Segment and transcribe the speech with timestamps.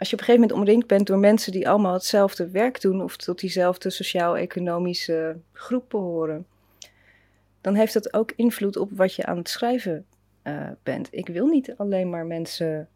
[0.00, 3.02] als je op een gegeven moment omringd bent door mensen die allemaal hetzelfde werk doen
[3.02, 6.46] of tot diezelfde sociaal-economische groep behoren,
[7.60, 10.06] dan heeft dat ook invloed op wat je aan het schrijven
[10.44, 11.08] uh, bent.
[11.10, 12.88] Ik wil niet alleen maar mensen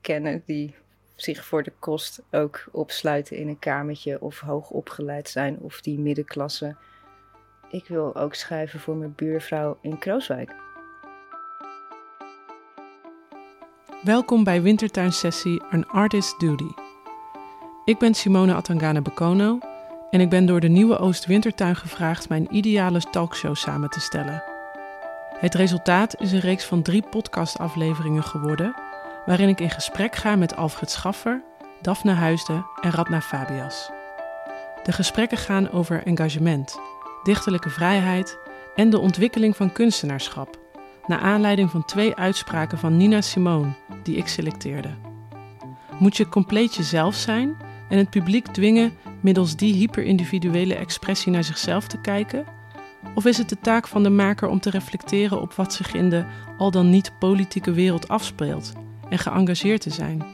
[0.00, 0.74] kennen die
[1.16, 5.98] zich voor de kost ook opsluiten in een kamertje of hoog opgeleid zijn of die
[5.98, 6.76] middenklasse.
[7.70, 10.67] Ik wil ook schrijven voor mijn buurvrouw in Krooswijk.
[14.08, 16.70] Welkom bij Wintertuinsessie An Artist Duty.
[17.84, 19.58] Ik ben Simone Atangana Bekono
[20.10, 24.42] en ik ben door de Nieuwe Oost-Wintertuin gevraagd mijn ideale talkshow samen te stellen.
[25.38, 28.74] Het resultaat is een reeks van drie podcastafleveringen geworden,
[29.26, 31.42] waarin ik in gesprek ga met Alfred Schaffer,
[31.82, 33.90] Daphne Huisde en Radna Fabias.
[34.82, 36.80] De gesprekken gaan over engagement,
[37.22, 38.38] dichterlijke vrijheid
[38.74, 40.66] en de ontwikkeling van kunstenaarschap
[41.08, 43.72] naar aanleiding van twee uitspraken van Nina Simone
[44.02, 44.90] die ik selecteerde.
[45.98, 47.56] Moet je compleet jezelf zijn
[47.88, 52.44] en het publiek dwingen middels die hyperindividuele expressie naar zichzelf te kijken?
[53.14, 56.10] Of is het de taak van de maker om te reflecteren op wat zich in
[56.10, 56.24] de
[56.58, 58.72] al dan niet politieke wereld afspeelt
[59.08, 60.24] en geëngageerd te zijn?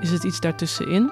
[0.00, 1.10] Is het iets daartussenin?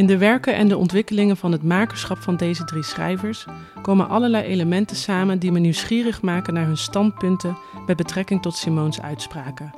[0.00, 3.46] In de werken en de ontwikkelingen van het makerschap van deze drie schrijvers
[3.82, 9.00] komen allerlei elementen samen die me nieuwsgierig maken naar hun standpunten met betrekking tot Simone's
[9.00, 9.72] uitspraken.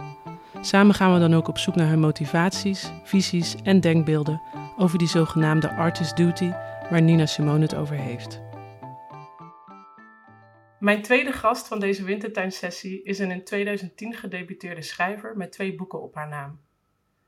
[0.60, 4.42] Samen gaan we dan ook op zoek naar hun motivaties, visies en denkbeelden
[4.76, 6.50] over die zogenaamde artist duty
[6.90, 8.42] waar Nina Simone het over heeft.
[10.78, 16.02] Mijn tweede gast van deze wintertuinsessie is een in 2010 gedebuteerde schrijver met twee boeken
[16.02, 16.60] op haar naam.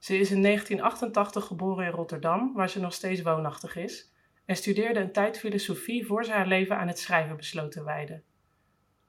[0.05, 4.13] Ze is in 1988 geboren in Rotterdam, waar ze nog steeds woonachtig is,
[4.45, 8.23] en studeerde een tijd filosofie voor ze haar leven aan het schrijven besloot te wijden.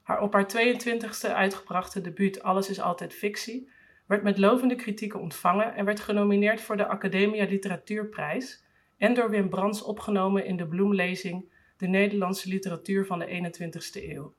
[0.02, 3.70] Haar op haar 22e uitgebrachte debuut Alles is altijd fictie
[4.06, 8.64] werd met lovende kritieken ontvangen en werd genomineerd voor de Academia Literatuurprijs
[8.96, 14.34] en door Wim Brands opgenomen in de bloemlezing De Nederlandse literatuur van de 21ste eeuw.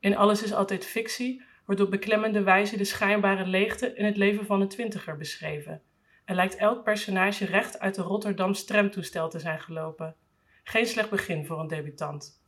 [0.00, 4.46] In Alles is altijd fictie wordt op beklemmende wijze de schijnbare leegte in het leven
[4.46, 5.82] van een twintiger beschreven.
[6.24, 10.16] En lijkt elk personage recht uit de Rotterdamse tramtoestel te zijn gelopen.
[10.64, 12.44] Geen slecht begin voor een debutant.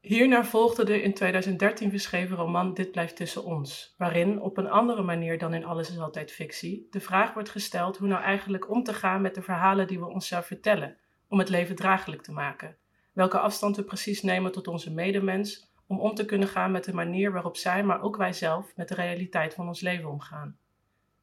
[0.00, 5.02] Hierna volgde de in 2013 verschreven roman Dit blijft tussen ons, waarin, op een andere
[5.02, 8.82] manier dan in Alles is altijd fictie, de vraag wordt gesteld hoe nou eigenlijk om
[8.82, 10.96] te gaan met de verhalen die we onszelf vertellen,
[11.28, 12.76] om het leven draaglijk te maken.
[13.12, 16.94] Welke afstand we precies nemen tot onze medemens, om om te kunnen gaan met de
[16.94, 20.56] manier waarop zij, maar ook wij zelf, met de realiteit van ons leven omgaan.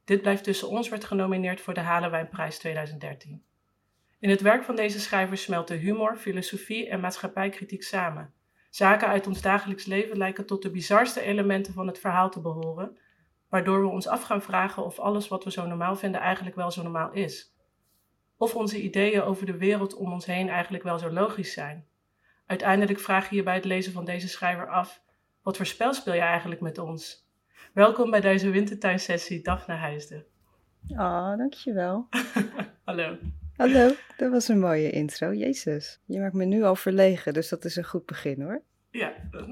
[0.06, 3.44] Dit blijft tussen ons werd genomineerd voor de Halenwijnprijs 2013.
[4.20, 8.34] In het werk van deze schrijvers smelten humor, filosofie en maatschappijkritiek samen.
[8.70, 12.98] Zaken uit ons dagelijks leven lijken tot de bizarste elementen van het verhaal te behoren,
[13.50, 16.72] waardoor we ons af gaan vragen of alles wat we zo normaal vinden eigenlijk wel
[16.72, 17.54] zo normaal is.
[18.38, 21.89] Of onze ideeën over de wereld om ons heen eigenlijk wel zo logisch zijn.
[22.50, 25.02] Uiteindelijk vraag je je bij het lezen van deze schrijver af:
[25.42, 27.28] wat voor spel speel je eigenlijk met ons?
[27.74, 30.26] Welkom bij deze wintertuinsessie, Daphne Huisde.
[30.88, 32.08] Oh, dankjewel.
[32.86, 33.18] Hallo.
[33.56, 35.34] Hallo, dat was een mooie intro.
[35.34, 38.62] Jezus, je maakt me nu al verlegen, dus dat is een goed begin hoor.
[38.92, 39.14] Ja.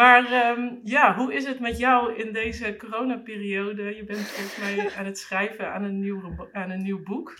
[0.00, 3.96] maar ehm, ja, hoe is het met jou in deze coronaperiode?
[3.96, 7.38] Je bent volgens mij aan het schrijven aan een nieuw, aan een nieuw boek.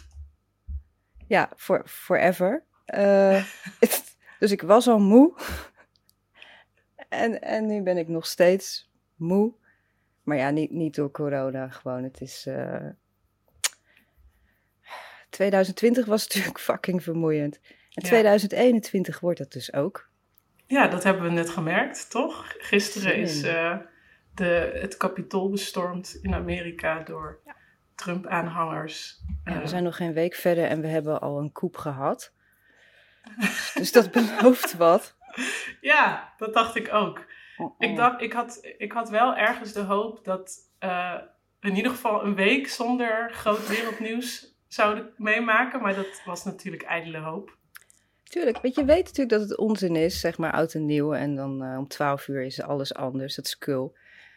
[1.27, 2.67] Ja, for, forever.
[2.95, 3.45] Uh,
[4.41, 5.35] dus ik was al moe.
[7.09, 9.53] En, en nu ben ik nog steeds moe.
[10.23, 12.03] Maar ja, niet, niet door corona, gewoon.
[12.03, 12.47] Het is.
[12.47, 12.93] Uh, eh,
[15.31, 17.61] 2020 was natuurlijk fucking vermoeiend.
[17.93, 20.09] En 2021 wordt dat dus ook.
[20.67, 22.55] Ja, dat hebben we net gemerkt, toch?
[22.59, 23.77] Gisteren is uh,
[24.35, 27.41] de, het kapitool bestormd in Amerika door
[27.95, 29.21] Trump-aanhangers.
[29.45, 32.33] Ja, we zijn nog geen week verder en we hebben al een koep gehad.
[33.75, 35.17] Dus dat belooft wat.
[35.81, 37.27] Ja, dat dacht ik ook.
[37.79, 41.15] Ik, dacht, ik, had, ik had wel ergens de hoop dat uh,
[41.61, 45.81] in ieder geval een week zonder groot wereldnieuws zouden meemaken.
[45.81, 47.57] Maar dat was natuurlijk ijdele hoop.
[48.23, 51.15] Tuurlijk, want je weet natuurlijk dat het onzin is, zeg maar oud en nieuw.
[51.15, 53.97] En dan uh, om twaalf uur is alles anders, dat is cool.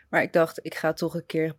[0.09, 1.55] Maar ik dacht, ik ga toch een keer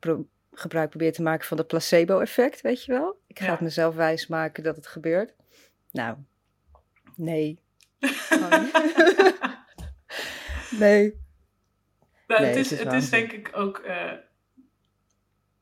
[0.52, 3.20] gebruik proberen te maken van het placebo-effect, weet je wel?
[3.26, 5.34] Ik ga het mezelf wijsmaken dat het gebeurt.
[5.90, 6.16] Nou,
[7.16, 7.58] Nee.
[10.70, 11.20] nee.
[12.26, 13.82] Nou, het, is, het, is, denk ik ook.
[13.86, 14.12] Uh,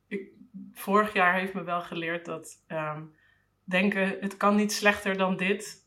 [0.06, 0.28] ik,
[0.72, 3.14] vorig jaar heeft me wel geleerd dat um,
[3.64, 5.86] denken, het kan niet slechter dan dit,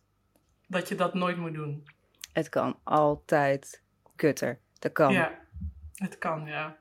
[0.67, 1.87] dat je dat nooit moet doen.
[2.33, 3.83] Het kan altijd
[4.15, 4.59] kutter.
[4.79, 5.13] Dat kan.
[5.13, 5.39] Ja,
[5.95, 6.77] het kan, ja.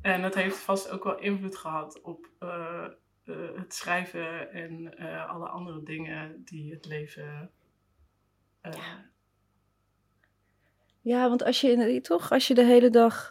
[0.00, 2.84] En dat heeft vast ook wel invloed gehad op eh,
[3.24, 7.50] eh, het schrijven en eh, alle andere dingen die het leven.
[8.62, 9.10] Ja.
[11.00, 11.28] ja.
[11.28, 13.30] want als je toch, als je de hele dag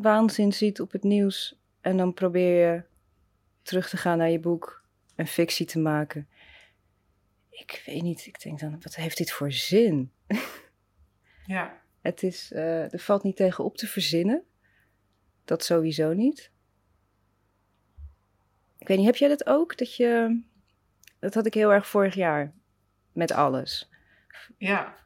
[0.00, 2.82] waanzin ziet op het nieuws en dan probeer je
[3.62, 4.84] terug te gaan naar je boek
[5.14, 6.28] en fictie te maken.
[7.50, 10.12] Ik weet niet, ik denk dan, wat heeft dit voor zin?
[11.46, 11.72] Ja.
[12.00, 14.44] Het is, er valt niet tegen op te verzinnen.
[15.44, 16.50] Dat sowieso niet.
[18.78, 19.76] Ik weet niet, heb jij dat ook?
[19.76, 20.40] Dat je.
[21.18, 22.52] Dat had ik heel erg vorig jaar.
[23.12, 23.90] Met alles.
[24.56, 24.96] Ja.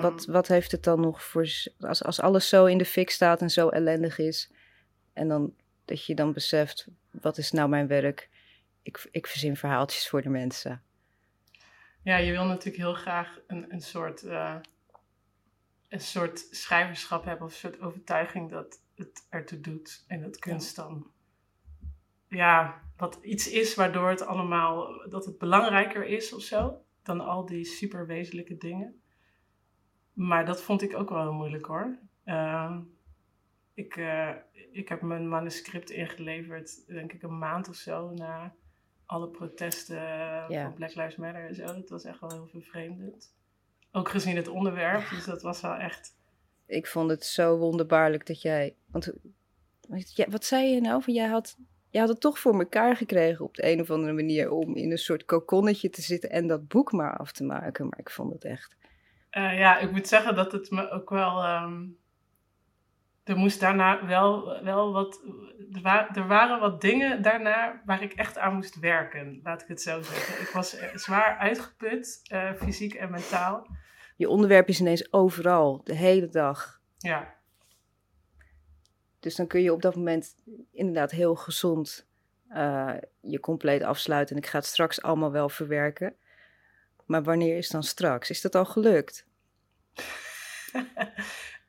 [0.00, 1.48] Wat, ehm, wat heeft het dan nog voor.
[1.78, 4.50] Als, als alles zo in de fik staat en zo ellendig is.
[5.12, 5.54] En dan
[5.84, 8.28] dat je dan beseft: wat is nou mijn werk?
[8.82, 10.82] Ik, ik verzin verhaaltjes voor de mensen.
[12.02, 14.22] Ja, je wil natuurlijk heel graag een, een soort.
[14.22, 14.56] Uh,
[15.92, 20.04] een soort schrijverschap hebben of een soort overtuiging dat het ertoe doet.
[20.06, 21.10] En dat kunst dan,
[22.28, 27.46] ja, wat iets is waardoor het allemaal, dat het belangrijker is of zo, dan al
[27.46, 29.00] die super wezenlijke dingen.
[30.12, 31.98] Maar dat vond ik ook wel heel moeilijk hoor.
[32.24, 32.78] Uh,
[33.74, 34.30] ik, uh,
[34.72, 38.54] ik heb mijn manuscript ingeleverd, denk ik, een maand of zo na
[39.06, 41.66] alle protesten van Black Lives Matter en zo.
[41.66, 43.34] Dat was echt wel heel vervreemdend.
[43.92, 46.16] Ook gezien het onderwerp, dus dat was wel echt
[46.72, 48.76] ik vond het zo wonderbaarlijk dat jij.
[48.86, 49.12] Want
[50.28, 51.02] wat zei je nou?
[51.02, 51.56] Van jij had,
[51.92, 54.90] jij had het toch voor elkaar gekregen op de een of andere manier om in
[54.90, 57.88] een soort kokonnetje te zitten en dat boek maar af te maken.
[57.88, 58.76] Maar ik vond het echt.
[59.30, 61.44] Uh, ja, ik moet zeggen dat het me ook wel.
[61.44, 62.00] Um,
[63.24, 65.22] er moest daarna wel, wel wat.
[65.82, 69.82] Er, er waren wat dingen daarna waar ik echt aan moest werken, laat ik het
[69.82, 70.42] zo zeggen.
[70.42, 73.66] Ik was zwaar uitgeput, uh, fysiek en mentaal
[74.22, 76.80] je onderwerp is ineens overal, de hele dag.
[76.98, 77.34] Ja.
[79.22, 80.34] Dus dan kun je op dat moment
[80.72, 82.08] inderdaad heel gezond
[82.50, 84.36] uh, je compleet afsluiten.
[84.36, 86.14] En ik ga het straks allemaal wel verwerken.
[87.06, 88.30] Maar wanneer is dan straks?
[88.30, 89.26] Is dat al gelukt?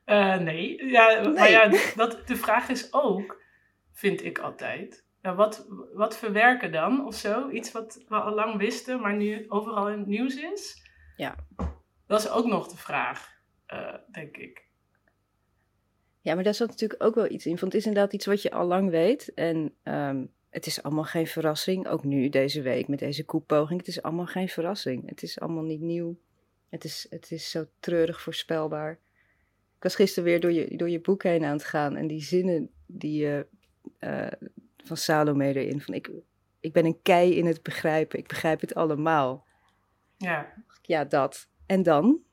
[0.04, 0.84] uh, nee.
[0.84, 1.32] Ja, nee.
[1.32, 3.42] Maar ja, dat, de vraag is ook,
[3.92, 5.04] vind ik altijd.
[5.22, 7.50] Ja, wat, wat verwerken dan of zo?
[7.50, 10.82] Iets wat we al lang wisten, maar nu overal in het nieuws is?
[11.16, 11.34] Ja.
[12.06, 13.28] Dat is ook nog de vraag,
[13.72, 14.63] uh, denk ik.
[16.24, 17.50] Ja, maar daar zat natuurlijk ook wel iets in.
[17.50, 19.34] Want het is inderdaad iets wat je al lang weet.
[19.34, 21.88] En um, het is allemaal geen verrassing.
[21.88, 23.78] Ook nu, deze week, met deze koepoging.
[23.78, 25.08] Het is allemaal geen verrassing.
[25.08, 26.16] Het is allemaal niet nieuw.
[26.68, 28.92] Het is, het is zo treurig voorspelbaar.
[29.76, 31.96] Ik was gisteren weer door je, door je boek heen aan het gaan.
[31.96, 33.46] En die zinnen die je
[34.00, 34.26] uh,
[34.84, 35.80] van Salome erin.
[35.80, 36.10] Van ik,
[36.60, 38.18] ik ben een kei in het begrijpen.
[38.18, 39.46] Ik begrijp het allemaal.
[40.16, 40.52] Ja.
[40.82, 41.48] Ja, dat.
[41.66, 42.23] En dan?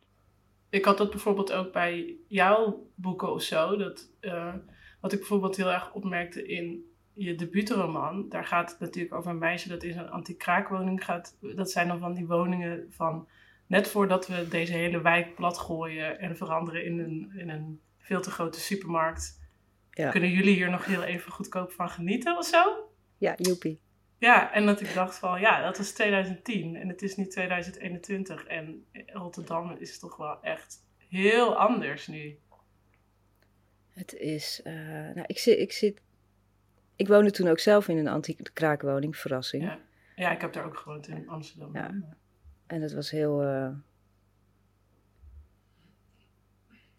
[0.72, 3.78] Ik had dat bijvoorbeeld ook bij jouw boeken of zo.
[3.78, 4.54] Dat, uh,
[5.02, 8.30] wat ik bijvoorbeeld heel erg opmerkte in je debuutroman.
[8.30, 11.38] Daar gaat het natuurlijk over een meisje dat in een anti-kraakwoning gaat.
[11.56, 13.28] Dat zijn dan van die woningen van...
[13.68, 18.32] Net voordat we deze hele wijk platgooien en veranderen in een, in een veel te
[18.32, 19.40] grote supermarkt...
[19.92, 20.10] Ja.
[20.10, 22.90] Kunnen jullie hier nog heel even goedkoop van genieten of zo?
[23.18, 23.80] Ja, joepie.
[24.22, 28.46] Ja, en dat ik dacht van ja, dat was 2010 en het is nu 2021
[28.46, 32.40] en Rotterdam is toch wel echt heel anders nu.
[33.90, 34.74] Het is, uh,
[35.14, 36.02] nou ik zit, ik zit,
[36.96, 39.64] ik woonde toen ook zelf in een anti-kraakwoning, verrassing.
[39.64, 39.80] Ja.
[40.16, 41.76] ja, ik heb daar ook gewoond in Amsterdam.
[41.76, 42.16] Ja.
[42.68, 43.70] En het was heel, uh,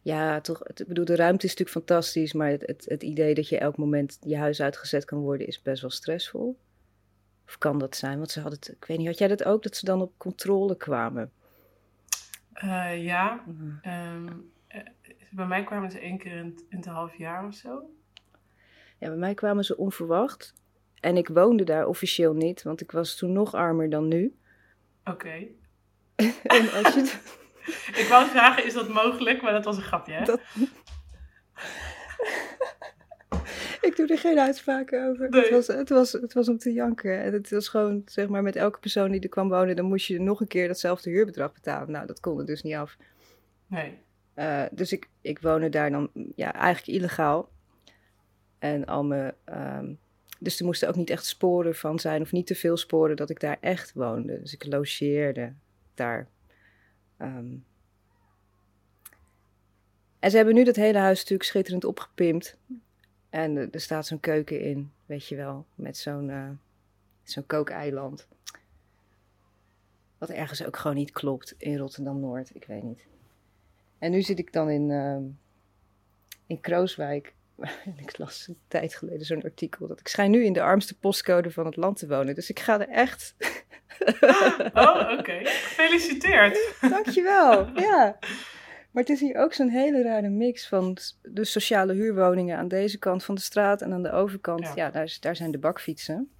[0.00, 3.48] ja, toch, ik bedoel, de ruimte is natuurlijk fantastisch, maar het, het, het idee dat
[3.48, 6.58] je elk moment je huis uitgezet kan worden is best wel stressvol.
[7.46, 8.18] Of kan dat zijn?
[8.18, 10.12] Want ze hadden het, ik weet niet, had jij dat ook, dat ze dan op
[10.16, 11.32] controle kwamen?
[12.64, 13.44] Uh, ja.
[13.86, 14.52] Um,
[15.30, 17.82] bij mij kwamen ze één keer in, in het half jaar of zo.
[18.98, 20.54] Ja, bij mij kwamen ze onverwacht.
[21.00, 24.36] En ik woonde daar officieel niet, want ik was toen nog armer dan nu.
[25.04, 25.46] Oké.
[26.44, 26.60] Okay.
[26.82, 27.18] je...
[28.02, 29.42] ik wou vragen, is dat mogelijk?
[29.42, 30.24] Maar dat was een grapje, hè?
[30.24, 30.40] Dat...
[33.88, 35.28] ik doe er geen uitspraken over.
[35.30, 37.22] Het, was, het, was, het was om te janken.
[37.22, 40.06] En het was gewoon, zeg maar, met elke persoon die er kwam wonen, dan moest
[40.06, 41.90] je nog een keer datzelfde huurbedrag betalen.
[41.90, 42.96] Nou, dat kon er dus niet af.
[43.66, 43.98] Nee.
[44.36, 47.48] Uh, dus ik, ik woonde daar dan, ja, eigenlijk illegaal.
[48.58, 49.98] En al mijn, um,
[50.38, 53.30] dus er moesten ook niet echt sporen van zijn, of niet te veel sporen dat
[53.30, 54.40] ik daar echt woonde.
[54.40, 55.52] Dus ik logeerde
[55.94, 56.28] daar.
[57.18, 57.64] Um,
[60.18, 62.58] en ze hebben nu dat hele huis natuurlijk schitterend opgepimpt.
[63.32, 66.48] En er staat zo'n keuken in, weet je wel, met zo'n uh,
[67.22, 68.26] zo'n kookeiland.
[70.18, 73.06] Wat ergens ook gewoon niet klopt in Rotterdam-Noord, ik weet niet.
[73.98, 75.16] En nu zit ik dan in, uh,
[76.46, 77.34] in Krooswijk,
[78.06, 81.50] ik las een tijd geleden zo'n artikel dat ik schijn nu in de armste postcode
[81.50, 82.34] van het land te wonen.
[82.34, 83.34] Dus ik ga er echt.
[84.72, 85.40] oh, oké.
[85.44, 86.74] Gefeliciteerd.
[86.90, 87.80] Dankjewel.
[87.80, 88.18] Ja.
[88.92, 92.98] Maar het is hier ook zo'n hele rare mix van de sociale huurwoningen aan deze
[92.98, 96.30] kant van de straat en aan de overkant, ja, daar, daar zijn de bakfietsen.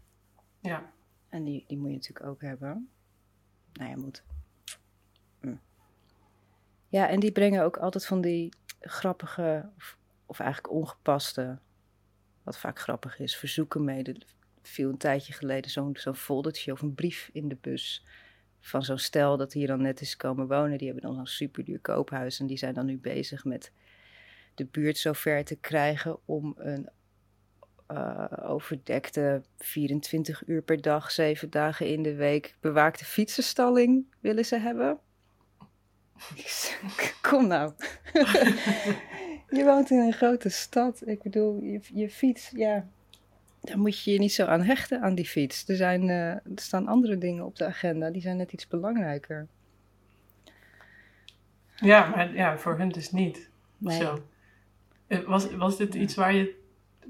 [0.61, 0.93] Ja.
[1.29, 2.89] En die, die moet je natuurlijk ook hebben.
[3.73, 4.23] Nou ja, moet.
[5.41, 5.55] Hm.
[6.89, 11.59] Ja, en die brengen ook altijd van die grappige, of, of eigenlijk ongepaste,
[12.43, 14.03] wat vaak grappig is, verzoeken mee.
[14.03, 14.17] Er
[14.63, 18.05] viel een tijdje geleden zo'n zo'n foldertje of een brief in de bus
[18.65, 20.79] van zo'n stel dat hier dan net is komen wonen.
[20.79, 23.73] Die hebben dan een superduur koophuis en die zijn dan nu bezig met
[24.55, 26.89] de buurt zover te krijgen om een
[27.93, 34.57] uh, overdekte 24 uur per dag, 7 dagen in de week bewaakte fietsenstalling willen ze
[34.57, 34.99] hebben.
[37.31, 37.73] Kom nou.
[39.57, 41.07] je woont in een grote stad.
[41.07, 42.89] Ik bedoel, je, je fiets, ja,
[43.63, 45.69] daar moet je je niet zo aan hechten aan die fiets.
[45.69, 49.49] Er, zijn, uh, er staan andere dingen op de agenda, die zijn net iets belangrijker.
[51.77, 53.51] Ja, maar ja, voor hun dus niet.
[53.79, 54.01] Nee.
[54.01, 54.19] Zo.
[55.07, 56.61] Eh, was, was dit iets waar je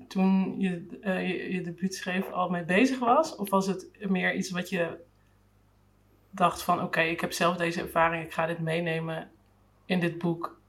[0.08, 3.36] toen je, uh, je, je debuut schreef al mee bezig was?
[3.36, 4.98] Of was het meer iets wat je
[6.30, 9.30] dacht van oké, ik heb zelf deze ervaring, ik ga dit meenemen
[9.84, 10.60] in dit boek?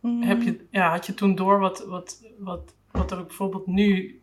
[0.00, 0.22] Mm.
[0.22, 4.21] Heb je, ja, had je toen door wat, wat, wat, wat er bijvoorbeeld nu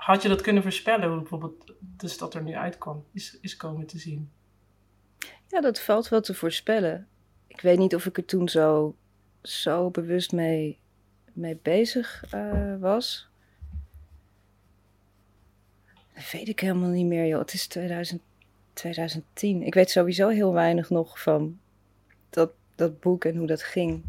[0.00, 3.98] had je dat kunnen voorspellen, bijvoorbeeld de stad er nu uitkwam, is, is komen te
[3.98, 4.30] zien?
[5.46, 7.08] Ja, dat valt wel te voorspellen.
[7.46, 8.96] Ik weet niet of ik er toen zo,
[9.42, 10.78] zo bewust mee,
[11.32, 13.28] mee bezig uh, was.
[16.14, 17.38] Dat weet ik helemaal niet meer, joh.
[17.38, 18.20] Het is 2000,
[18.72, 19.62] 2010.
[19.62, 21.58] Ik weet sowieso heel weinig nog van
[22.30, 24.04] dat, dat boek en hoe dat ging.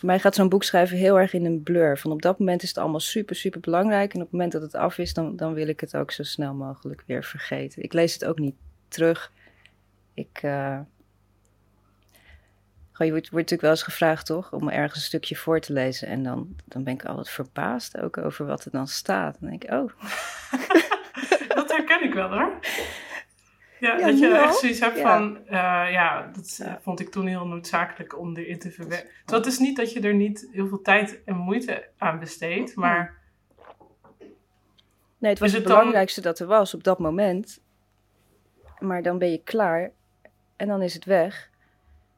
[0.00, 1.98] Voor mij gaat zo'n boek schrijven heel erg in een blur.
[1.98, 4.12] Van op dat moment is het allemaal super, super belangrijk.
[4.12, 6.22] En op het moment dat het af is, dan, dan wil ik het ook zo
[6.22, 7.82] snel mogelijk weer vergeten.
[7.82, 8.54] Ik lees het ook niet
[8.88, 9.32] terug.
[10.14, 10.42] Ik.
[10.42, 10.78] Uh...
[12.92, 14.52] je wordt, wordt natuurlijk wel eens gevraagd, toch?
[14.52, 16.08] Om ergens een stukje voor te lezen.
[16.08, 19.36] En dan, dan ben ik altijd verbaasd ook over wat er dan staat.
[19.40, 19.90] Dan denk ik, oh.
[21.56, 22.58] dat herken ik wel hoor.
[23.80, 25.50] Ja, dat je echt zoiets hebt van, uh,
[25.90, 29.10] ja, dat vond ik toen heel noodzakelijk om erin te verwerken.
[29.24, 33.18] Dat is niet dat je er niet heel veel tijd en moeite aan besteedt, maar...
[35.18, 37.62] Nee, het was het, belangrijkste dat er was op dat moment.
[38.78, 39.90] Maar dan ben je klaar
[40.56, 41.50] en dan is het weg.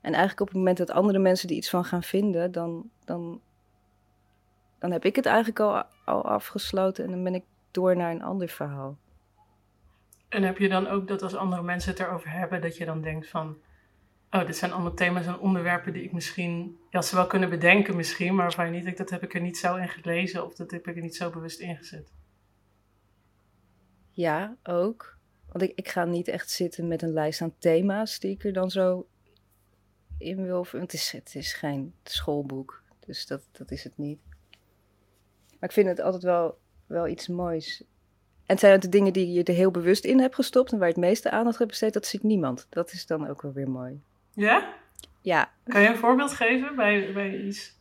[0.00, 3.40] En eigenlijk op het moment dat andere mensen er iets van gaan vinden, dan, dan,
[4.78, 8.23] dan heb ik het eigenlijk al, al afgesloten en dan ben ik door naar een
[8.23, 8.97] ander verhaal.
[10.33, 13.03] En heb je dan ook dat als andere mensen het erover hebben, dat je dan
[13.03, 13.59] denkt van,
[14.31, 17.97] oh, dit zijn allemaal thema's en onderwerpen die ik misschien, ja, ze wel kunnen bedenken
[17.97, 20.55] misschien, maar waarvan je niet denkt, dat heb ik er niet zo in gelezen of
[20.55, 22.12] dat heb ik er niet zo bewust ingezet.
[24.11, 25.19] Ja, ook.
[25.49, 28.53] Want ik, ik ga niet echt zitten met een lijst aan thema's die ik er
[28.53, 29.07] dan zo
[30.19, 30.67] in wil.
[30.71, 34.21] Het is, het is geen schoolboek, dus dat, dat is het niet.
[35.59, 37.85] Maar ik vind het altijd wel, wel iets moois
[38.53, 40.89] en zijn het de dingen die je er heel bewust in hebt gestopt en waar
[40.89, 42.67] je het meeste aandacht hebt besteed, dat ziet niemand.
[42.69, 44.03] Dat is dan ook wel weer mooi.
[44.33, 44.75] Ja?
[45.21, 45.53] Ja.
[45.65, 47.79] Kan je een voorbeeld geven bij, bij iets?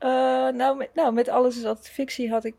[0.00, 0.08] Uh,
[0.48, 2.54] nou, met, nou, met alles is altijd fictie had ik.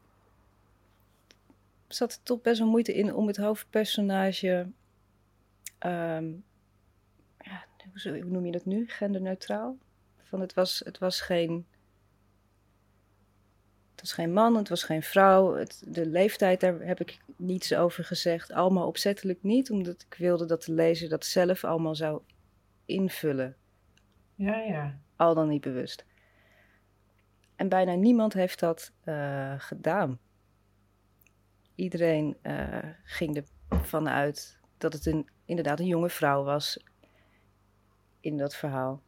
[1.87, 4.67] zat er toch best wel moeite in om het hoofdpersonage.
[5.85, 6.43] Um,
[7.39, 7.65] ja,
[8.03, 8.85] hoe noem je dat nu?
[8.87, 9.77] Genderneutraal?
[10.23, 11.65] Van het was, het was geen
[13.97, 15.55] het was geen man, het was geen vrouw.
[15.55, 18.51] Het, de leeftijd, daar heb ik niets over gezegd.
[18.51, 22.21] Allemaal opzettelijk niet, omdat ik wilde dat de lezer dat zelf allemaal zou
[22.85, 23.55] invullen.
[24.35, 24.99] Ja, ja.
[25.15, 26.05] Al dan niet bewust.
[27.55, 30.19] En bijna niemand heeft dat uh, gedaan.
[31.75, 36.83] Iedereen uh, ging ervan uit dat het een, inderdaad een jonge vrouw was
[38.19, 39.01] in dat verhaal.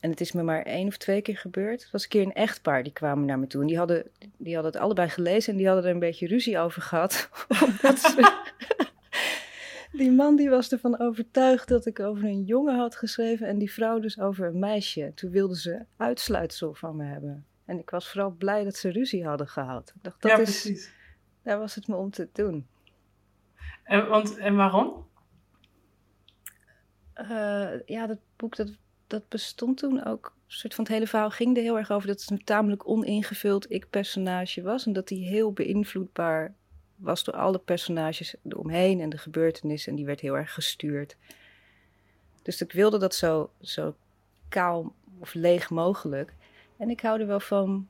[0.00, 1.82] En het is me maar één of twee keer gebeurd.
[1.82, 3.60] Het was een keer een echtpaar, die kwamen naar me toe.
[3.60, 6.58] En die hadden, die hadden het allebei gelezen en die hadden er een beetje ruzie
[6.58, 7.12] over gehad.
[7.98, 8.46] Ze...
[9.92, 13.72] die man die was ervan overtuigd dat ik over een jongen had geschreven en die
[13.72, 15.12] vrouw dus over een meisje.
[15.14, 17.46] Toen wilden ze uitsluitsel van me hebben.
[17.64, 19.92] En ik was vooral blij dat ze ruzie hadden gehad.
[19.96, 20.92] Ik dacht, dat ja, is, precies.
[21.42, 22.66] Daar was het me om te doen.
[23.84, 25.06] En, want, en waarom?
[27.20, 28.76] Uh, ja, dat boek dat
[29.08, 30.32] dat bestond toen ook.
[30.46, 32.88] Een soort van het hele verhaal ging er heel erg over dat het een tamelijk
[32.88, 34.86] oningevuld ik-personage was.
[34.86, 36.54] En dat hij heel beïnvloedbaar
[36.96, 39.90] was door alle personages eromheen en de gebeurtenissen.
[39.90, 41.16] En die werd heel erg gestuurd.
[42.42, 43.94] Dus ik wilde dat zo, zo
[44.48, 46.34] kaal of leeg mogelijk.
[46.76, 47.88] En ik hou er wel van.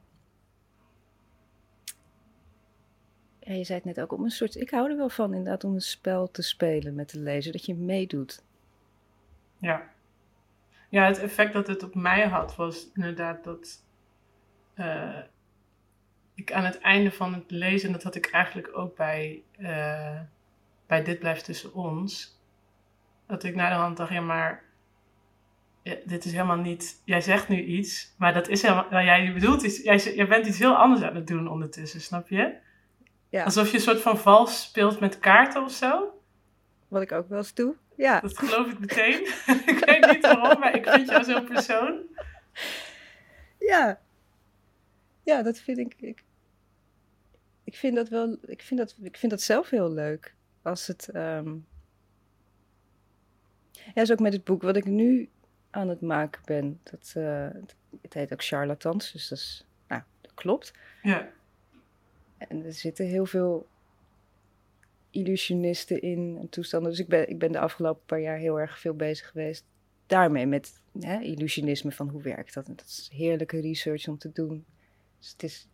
[3.40, 4.54] Ja, je zei het net ook om een soort.
[4.54, 7.64] Ik hou er wel van inderdaad om een spel te spelen met de lezer, dat
[7.66, 8.42] je meedoet.
[9.58, 9.96] Ja.
[10.88, 13.85] Ja, het effect dat het op mij had was inderdaad dat
[14.76, 15.18] uh,
[16.35, 20.21] ik aan het einde van het lezen, en dat had ik eigenlijk ook bij, uh,
[20.87, 22.40] bij Dit blijft tussen ons,
[23.26, 24.66] dat ik naar de hand dacht, ja maar
[26.04, 29.62] dit is helemaal niet, jij zegt nu iets, maar dat is helemaal, nou, jij bedoelt
[29.62, 32.57] iets, jij, jij bent iets heel anders aan het doen ondertussen, snap je?
[33.28, 33.45] Ja.
[33.45, 36.21] Alsof je een soort van vals speelt met kaarten of zo.
[36.88, 38.21] Wat ik ook wel eens doe, ja.
[38.21, 39.21] Dat geloof ik meteen.
[39.75, 42.02] ik weet niet waarom, maar ik vind jou zo'n persoon.
[43.59, 44.00] Ja.
[45.23, 46.25] Ja, dat vind ik, ik.
[47.64, 50.35] Ik vind dat wel, ik vind dat, ik vind dat zelf heel leuk.
[50.62, 51.67] Als het, um...
[53.95, 55.28] ja, is ook met het boek wat ik nu
[55.71, 56.81] aan het maken ben.
[56.83, 57.49] Dat, uh,
[58.02, 60.73] het heet ook charlatans, dus dat, is, nou, dat klopt.
[61.02, 61.28] Ja.
[62.38, 63.67] En er zitten heel veel
[65.18, 66.90] illusionisten in en toestanden.
[66.90, 69.64] Dus ik ben, ik ben de afgelopen paar jaar heel erg veel bezig geweest
[70.06, 70.46] daarmee.
[70.46, 72.66] Met hè, illusionisme van hoe werkt dat.
[72.66, 74.64] Dat is heerlijke research om te doen.
[75.18, 75.68] Dus het is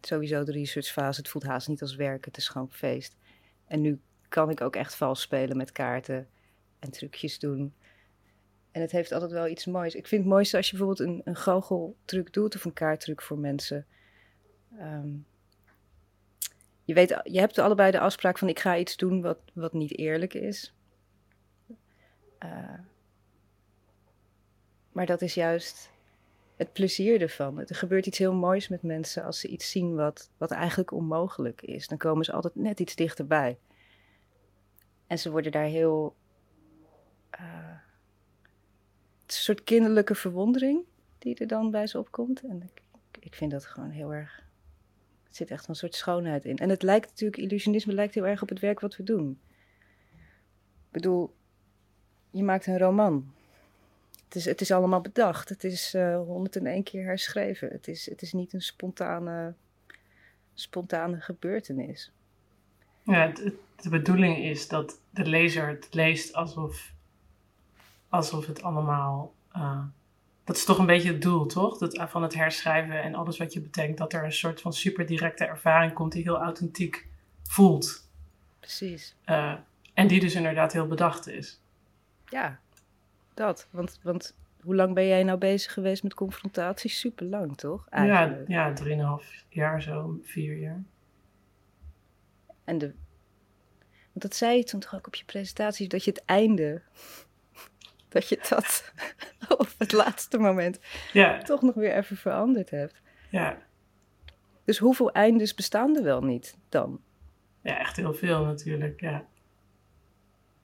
[0.00, 1.20] sowieso de researchfase.
[1.20, 2.24] Het voelt haast niet als werk.
[2.24, 3.16] Het is gewoon feest.
[3.66, 6.28] En nu kan ik ook echt vals spelen met kaarten
[6.78, 7.72] en trucjes doen.
[8.70, 9.94] En het heeft altijd wel iets moois.
[9.94, 11.36] Ik vind het mooiste als je bijvoorbeeld een,
[12.04, 13.86] een doet of een kaarttruc voor mensen.
[14.78, 15.08] Ehm,
[16.88, 19.98] je, weet, je hebt allebei de afspraak van ik ga iets doen wat, wat niet
[19.98, 20.74] eerlijk is.
[22.44, 22.78] Uh,
[24.92, 25.90] maar dat is juist
[26.56, 27.58] het plezier ervan.
[27.58, 31.62] Er gebeurt iets heel moois met mensen als ze iets zien wat, wat eigenlijk onmogelijk
[31.62, 31.88] is.
[31.88, 33.58] Dan komen ze altijd net iets dichterbij.
[35.06, 36.16] En ze worden daar heel.
[37.40, 37.76] Uh,
[39.22, 40.84] het een soort kinderlijke verwondering
[41.18, 42.42] die er dan bij ze opkomt.
[42.42, 42.82] En ik,
[43.20, 44.46] ik vind dat gewoon heel erg
[45.28, 46.56] er zit echt een soort schoonheid in.
[46.56, 49.40] En het lijkt natuurlijk, illusionisme lijkt heel erg op het werk wat we doen.
[50.86, 51.34] Ik bedoel,
[52.30, 53.32] je maakt een roman.
[54.24, 55.48] Het is, het is allemaal bedacht.
[55.48, 57.68] Het is uh, eh, 101 keer herschreven.
[57.68, 59.54] Het is, het is niet een spontane,
[60.54, 62.12] spontane gebeurtenis.
[63.02, 63.32] Ja,
[63.82, 66.92] de bedoeling is dat de lezer het leest alsof,
[68.08, 69.84] alsof het allemaal uh,
[70.48, 71.78] dat is toch een beetje het doel, toch?
[71.78, 75.06] Dat, van het herschrijven en alles wat je bedenkt, dat er een soort van super
[75.06, 77.08] directe ervaring komt die heel authentiek
[77.42, 78.08] voelt.
[78.60, 79.16] Precies.
[79.26, 79.54] Uh,
[79.94, 81.60] en die dus inderdaad heel bedacht is.
[82.28, 82.60] Ja,
[83.34, 83.68] dat.
[83.70, 86.90] Want, want hoe lang ben jij nou bezig geweest met confrontatie?
[86.90, 87.86] Super lang, toch?
[87.88, 88.48] Eigenlijk.
[88.48, 90.82] Ja, ja, drieënhalf jaar zo, vier jaar.
[92.64, 92.86] En de.
[94.12, 96.82] Want dat zei je toen toch ook op je presentatie, dat je het einde
[98.08, 98.92] dat je dat
[99.58, 100.80] op het laatste moment
[101.12, 101.38] ja.
[101.38, 103.02] toch nog weer even veranderd hebt.
[103.30, 103.58] Ja.
[104.64, 107.00] Dus hoeveel eindes bestaan er wel niet dan?
[107.62, 109.24] Ja, echt heel veel natuurlijk, ja.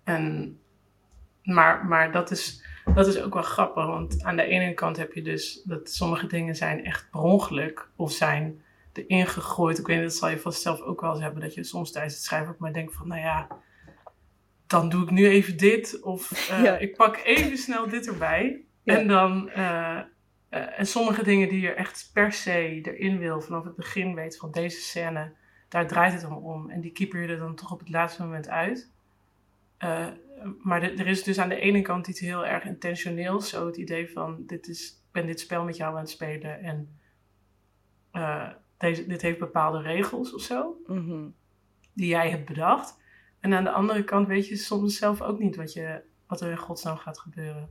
[0.05, 0.59] En,
[1.43, 5.13] maar maar dat, is, dat is ook wel grappig, want aan de ene kant heb
[5.13, 9.79] je dus dat sommige dingen zijn echt per ongeluk of zijn erin gegooid.
[9.79, 11.93] Ik weet niet, dat zal je vast zelf ook wel eens hebben, dat je soms
[11.93, 13.49] tijdens het schrijven ook maar denkt van, nou ja,
[14.67, 16.01] dan doe ik nu even dit.
[16.03, 18.65] Of uh, ik pak even snel dit erbij.
[18.85, 19.49] En dan.
[19.49, 20.01] Uh,
[20.51, 24.37] uh, en sommige dingen die je echt per se erin wil vanaf het begin weet
[24.37, 25.33] van deze scène,
[25.69, 26.71] daar draait het dan om.
[26.71, 28.93] En die keeper je er dan toch op het laatste moment uit.
[30.63, 33.49] maar er is dus aan de ene kant iets heel erg intentioneels.
[33.49, 36.61] Zo het idee van: dit is, ik ben dit spel met jou aan het spelen.
[36.61, 36.99] En
[38.79, 40.77] deze, dit heeft bepaalde regels of zo.
[40.87, 41.35] Mm
[41.93, 43.03] Die jij hebt bedacht.
[43.45, 46.51] En aan de andere kant weet je soms zelf ook niet wat, je, wat er
[46.51, 47.69] in godsnaam gaat gebeuren.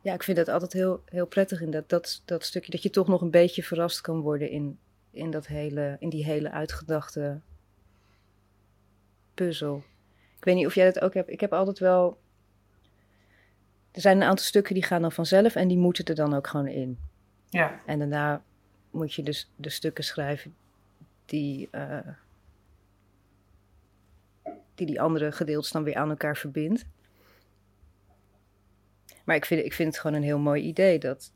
[0.00, 2.70] Ja, ik vind dat altijd heel, heel prettig in dat, dat, dat stukje.
[2.70, 4.78] Dat je toch nog een beetje verrast kan worden in,
[5.10, 7.40] in, dat hele, in die hele uitgedachte
[9.34, 9.82] puzzel.
[10.36, 11.30] Ik weet niet of jij dat ook hebt.
[11.30, 12.18] Ik heb altijd wel.
[13.90, 16.46] Er zijn een aantal stukken die gaan dan vanzelf en die moeten er dan ook
[16.46, 16.98] gewoon in.
[17.48, 17.80] Ja.
[17.86, 18.42] En daarna
[18.90, 20.54] moet je dus de stukken schrijven
[21.24, 21.68] die.
[21.72, 21.98] Uh,
[24.78, 26.86] die die andere gedeeltes dan weer aan elkaar verbindt.
[29.24, 31.32] Maar ik vind, ik vind het gewoon een heel mooi idee dat.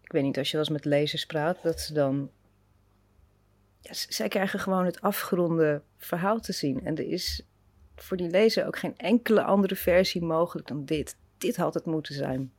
[0.00, 2.30] Ik weet niet, als je wel eens met lezers praat, dat ze dan.
[3.80, 6.84] Ja, zij krijgen gewoon het afgeronde verhaal te zien.
[6.84, 7.46] En er is
[7.96, 11.16] voor die lezer ook geen enkele andere versie mogelijk dan dit.
[11.38, 12.52] Dit had het moeten zijn.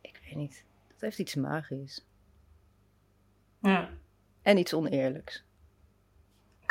[0.00, 0.64] Ik weet niet.
[0.88, 2.06] Dat heeft iets magisch.
[3.60, 3.90] Ja.
[4.42, 5.44] En iets oneerlijks.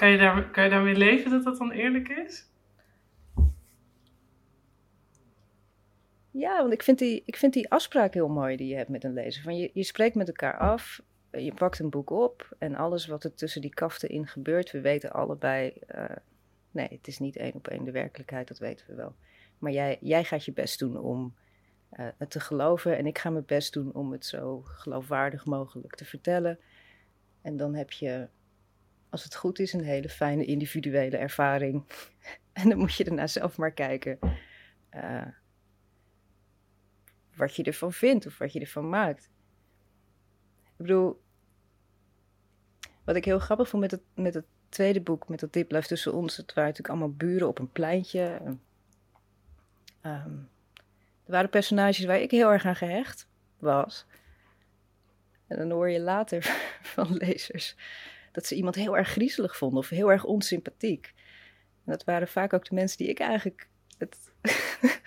[0.02, 2.50] Kan je, daar, kan je daarmee leven dat dat dan eerlijk is?
[6.32, 9.04] Ja, want ik vind, die, ik vind die afspraak heel mooi die je hebt met
[9.04, 9.44] een lezer.
[9.44, 13.24] Van je, je spreekt met elkaar af, je pakt een boek op en alles wat
[13.24, 16.06] er tussen die kaften in gebeurt, we weten allebei, uh,
[16.72, 19.16] nee, het is niet één op één de werkelijkheid, dat weten we wel.
[19.60, 21.36] Maar jij, jij gaat je best doen om
[21.94, 25.96] uh, het te geloven en ik ga mijn best doen om het zo geloofwaardig mogelijk
[25.96, 26.60] te vertellen.
[27.42, 28.28] En dan heb je,
[29.12, 31.84] als het goed is, een hele fijne individuele ervaring.
[32.54, 34.20] en dan moet je daarna zelf maar kijken.
[34.96, 35.28] Uh,
[37.36, 39.30] wat je ervan vindt of wat je ervan maakt.
[40.64, 41.22] Ik bedoel,
[43.04, 45.88] wat ik heel grappig vond met het, met het tweede boek, met dat Dit blijft
[45.88, 48.42] tussen ons, het waren natuurlijk allemaal buren op een pleintje.
[50.04, 50.50] Um,
[51.26, 53.28] er waren personages waar ik heel erg aan gehecht
[53.60, 54.06] was.
[55.48, 56.44] En dan hoor je later
[56.94, 57.76] van lezers
[58.32, 61.14] dat ze iemand heel erg griezelig vonden of heel erg onsympathiek.
[61.86, 64.18] En dat waren vaak ook de mensen die ik eigenlijk het,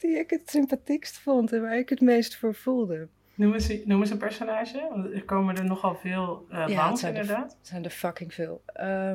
[0.00, 3.08] die ik het sympathiekst vond en waar ik het meest voor voelde.
[3.34, 7.02] Noem eens, noem eens een personage, want er komen er nogal veel uh, ja, langs
[7.02, 7.52] inderdaad.
[7.52, 8.62] Er zijn er fucking veel.
[8.76, 9.14] Uh,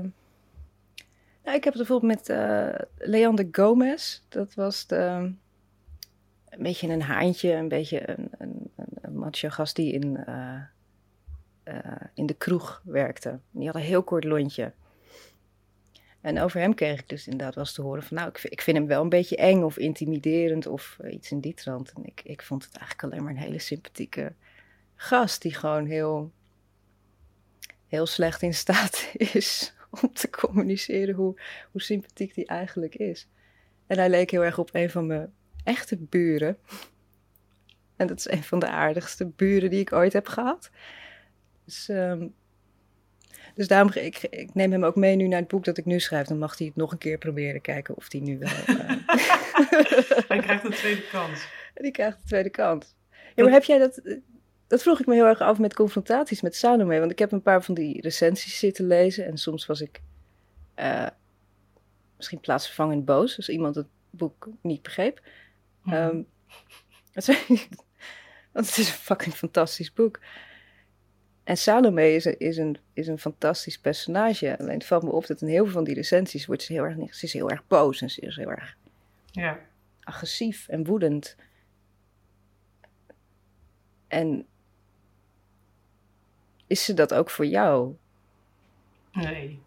[1.44, 4.22] nou, ik heb het bijvoorbeeld met uh, Leander Gomez.
[4.30, 5.34] Dat was de,
[6.50, 10.62] een beetje een haantje, een beetje een, een, een gast die in, uh,
[12.14, 13.40] in de kroeg werkte.
[13.52, 14.74] Die had een heel kort lontje.
[16.22, 18.18] En over hem kreeg ik dus inderdaad wel eens te horen van...
[18.18, 21.40] nou, ik, ik vind hem wel een beetje eng of intimiderend of eh, iets in
[21.40, 21.92] die trant.
[21.96, 24.34] En ik, ik vond het eigenlijk alleen maar een hele sympathieke
[24.96, 25.42] gast...
[25.42, 26.32] die gewoon heel,
[27.88, 31.40] heel slecht in staat is om te communiceren hoe,
[31.72, 33.28] hoe sympathiek die eigenlijk is.
[33.88, 36.58] En hij leek heel erg op een van mijn echte buren.
[37.96, 40.70] En dat is een van de aardigste buren die ik ooit heb gehad.
[41.66, 42.34] Dus um,
[43.56, 46.00] dus daarom, ik, ik neem hem ook mee nu naar het boek dat ik nu
[46.00, 46.28] schrijf.
[46.28, 48.50] Dan mag hij het nog een keer proberen, kijken of hij nu wel...
[48.50, 48.90] Uh...
[50.28, 51.48] hij krijgt een tweede kans.
[51.74, 52.96] Die krijgt een tweede kans.
[53.36, 54.02] Ja, maar heb jij dat...
[54.68, 57.00] Dat vroeg ik me heel erg af met confrontaties met Salome.
[57.00, 59.26] Want ik heb een paar van die recensies zitten lezen.
[59.26, 60.02] En soms was ik
[60.80, 61.08] uh,
[62.18, 63.38] misschien plaatsvervangend boos.
[63.38, 65.22] Als iemand het boek niet begreep.
[65.84, 65.94] Mm.
[65.94, 66.28] Um,
[68.52, 70.20] want het is een fucking fantastisch boek.
[71.44, 74.58] En Salome is een, is, een, is een fantastisch personage.
[74.60, 76.84] Alleen het valt me op dat in heel veel van die recensies wordt ze heel
[76.84, 78.78] erg, ze is heel erg boos en ze is heel erg
[79.32, 79.60] ja.
[80.04, 81.36] agressief en woedend.
[84.08, 84.48] En
[86.68, 87.96] is ze dat ook voor jou?
[89.12, 89.62] Nee.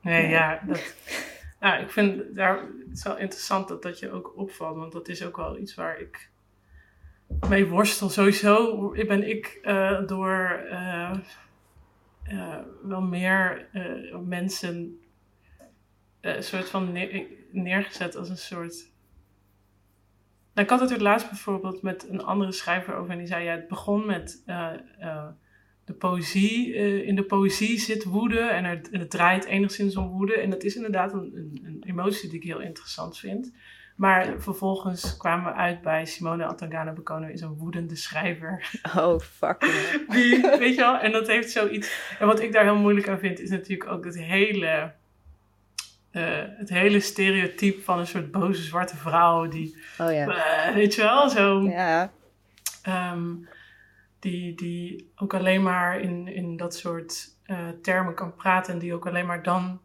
[0.00, 0.62] Nee, ja.
[0.66, 0.94] Dat,
[1.60, 4.76] nou, ik vind daar, het is wel interessant dat dat je ook opvalt.
[4.76, 6.30] Want dat is ook wel iets waar ik
[7.48, 8.08] mee worstel.
[8.08, 11.14] Sowieso ben ik uh, door uh,
[12.30, 13.68] uh, wel meer
[14.24, 14.98] mensen
[16.20, 16.92] een soort van
[17.50, 18.92] neergezet als een soort.
[20.54, 23.44] Nou, ik had het er laatst bijvoorbeeld met een andere schrijver over en die zei:
[23.44, 24.42] ja, het begon met
[25.84, 26.74] de poëzie.
[27.04, 30.34] in de poëzie zit woede en, er, en het draait enigszins om woede.
[30.34, 33.52] En dat is inderdaad een, een emotie die ik heel interessant vind.
[33.94, 38.80] Maar vervolgens kwamen we uit bij Simone Atangana Bokono is een woedende schrijver.
[38.96, 39.60] Oh, fuck.
[40.14, 42.16] Die, weet je wel, en dat heeft zoiets...
[42.18, 44.92] En wat ik daar heel moeilijk aan vind, is natuurlijk ook het hele...
[46.12, 49.76] Uh, het hele stereotype van een soort boze zwarte vrouw die...
[49.98, 50.26] Oh ja.
[50.68, 51.62] Uh, weet je wel, zo...
[51.62, 52.12] Ja.
[53.12, 53.48] Um,
[54.18, 58.94] die, die ook alleen maar in, in dat soort uh, termen kan praten en die
[58.94, 59.80] ook alleen maar dan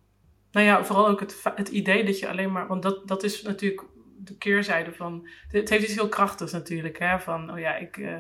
[0.52, 2.68] nou ja, vooral ook het, het idee dat je alleen maar.
[2.68, 3.84] Want dat, dat is natuurlijk
[4.24, 5.28] de keerzijde van.
[5.48, 7.00] Het heeft iets heel krachtigs natuurlijk.
[7.00, 7.20] Hè?
[7.20, 8.18] Van, oh ja, ik, uh,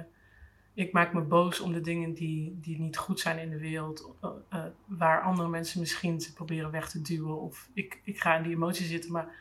[0.74, 4.14] ik maak me boos om de dingen die, die niet goed zijn in de wereld.
[4.24, 7.42] Uh, uh, waar andere mensen misschien ze proberen weg te duwen.
[7.42, 9.12] Of ik, ik ga in die emotie zitten.
[9.12, 9.36] Maar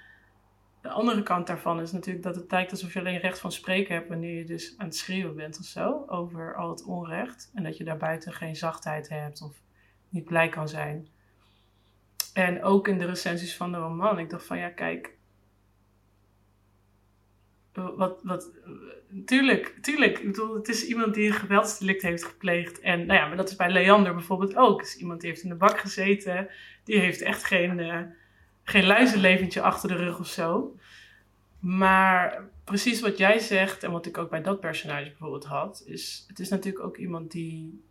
[0.81, 3.95] de andere kant daarvan is natuurlijk dat het lijkt alsof je alleen recht van spreken
[3.95, 4.09] hebt.
[4.09, 6.05] wanneer je dus aan het schreeuwen bent of zo.
[6.07, 7.51] Over al het onrecht.
[7.55, 9.57] En dat je daarbuiten geen zachtheid hebt of
[10.09, 11.09] niet blij kan zijn.
[12.33, 14.19] En ook in de recensies van de roman.
[14.19, 15.18] Ik dacht van ja, kijk
[17.73, 18.51] wat, wat,
[19.25, 20.19] tuurlijk, tuurlijk.
[20.19, 22.81] Ik bedoel, het is iemand die een geweldsdelict heeft gepleegd.
[22.81, 24.83] En nou ja, maar dat is bij Leander bijvoorbeeld ook.
[24.83, 26.49] is iemand die heeft in de bak gezeten.
[26.85, 28.01] Die heeft echt geen, uh,
[28.63, 30.77] geen luizenleventje achter de rug of zo.
[31.61, 36.25] Maar precies wat jij zegt en wat ik ook bij dat personage bijvoorbeeld had, is
[36.29, 37.87] het is natuurlijk ook iemand die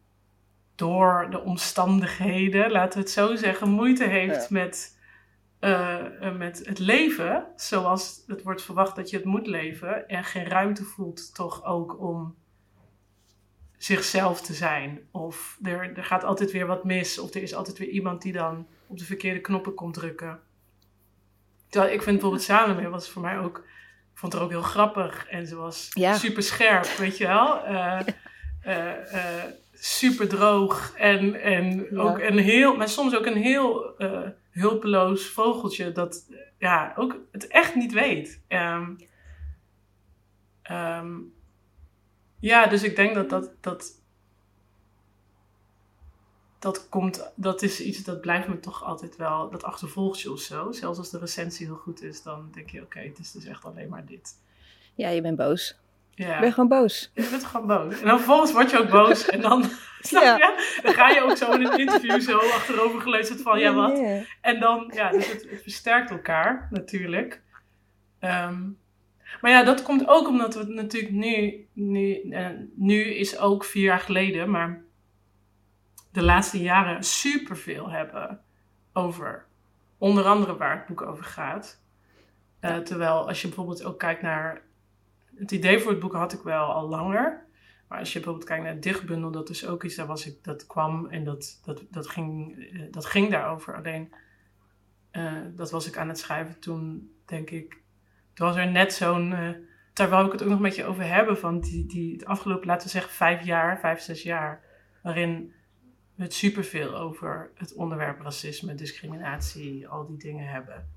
[0.75, 4.96] door de omstandigheden, laten we het zo zeggen, moeite heeft met
[5.59, 10.45] uh, met het leven zoals het wordt verwacht dat je het moet leven en geen
[10.45, 12.35] ruimte voelt toch ook om
[13.77, 14.99] zichzelf te zijn.
[15.11, 18.33] Of er, er gaat altijd weer wat mis of er is altijd weer iemand die
[18.33, 20.39] dan op de verkeerde knoppen komt drukken.
[21.69, 23.57] Terwijl ik vind bijvoorbeeld Salome was voor mij ook
[24.13, 27.67] ik vond haar ook heel grappig en ze was super scherp, weet je wel.
[27.67, 29.43] Uh,
[29.73, 33.95] super droog en, en ook een heel, maar soms ook een heel
[34.57, 38.41] hulpeloos vogeltje dat ja, ook het echt niet weet.
[38.47, 38.97] Um,
[40.71, 41.33] um,
[42.39, 44.01] ja, dus ik denk dat dat, dat
[46.59, 50.39] dat komt, dat is iets dat blijft me toch altijd wel, dat achtervolgt je of
[50.39, 50.71] zo.
[50.71, 53.65] Zelfs als de recensie heel goed is, dan denk je, oké, het is dus echt
[53.65, 54.35] alleen maar dit.
[54.93, 55.77] Ja, je bent boos.
[56.17, 56.35] Ja.
[56.35, 57.11] Ik ben gewoon boos.
[57.13, 57.99] Je bent gewoon boos.
[57.99, 59.25] En dan vervolgens word je ook boos.
[59.25, 59.63] En dan,
[59.99, 60.79] snap je?
[60.83, 63.99] Dan ga je ook zo in een interview zo achterover gelezen van, ja wat.
[64.41, 67.41] En dan, ja, dus het, versterkt elkaar natuurlijk.
[68.19, 68.61] Ehm,
[69.41, 73.83] maar ja, dat komt ook omdat we natuurlijk nu, nu, uh, nu is ook vier
[73.83, 74.81] jaar geleden, maar
[76.11, 78.41] de laatste jaren superveel hebben
[78.93, 79.45] over
[79.97, 81.81] onder andere waar het boek over gaat.
[82.61, 84.65] Uh, terwijl als je bijvoorbeeld ook kijkt naar.
[85.39, 87.45] Het idee voor het boek had ik wel al langer.
[87.87, 90.43] Maar als je bijvoorbeeld kijkt naar het dichtbundel, dat is ook iets, daar was ik,
[90.43, 93.75] dat kwam en dat, dat, dat, ging, uh, dat ging daarover.
[93.75, 94.13] Alleen,
[95.11, 97.81] uh, dat was ik aan het schrijven toen, denk ik.
[98.33, 99.29] Toen was er net zo'n.
[99.93, 101.37] daar wou ik het ook nog met je over hebben.
[101.37, 104.63] Van die, die, het afgelopen, laten we zeggen, vijf jaar, vijf, zes jaar.
[105.01, 105.53] Waarin
[106.17, 110.89] met superveel over het onderwerp racisme, discriminatie, al die dingen hebben.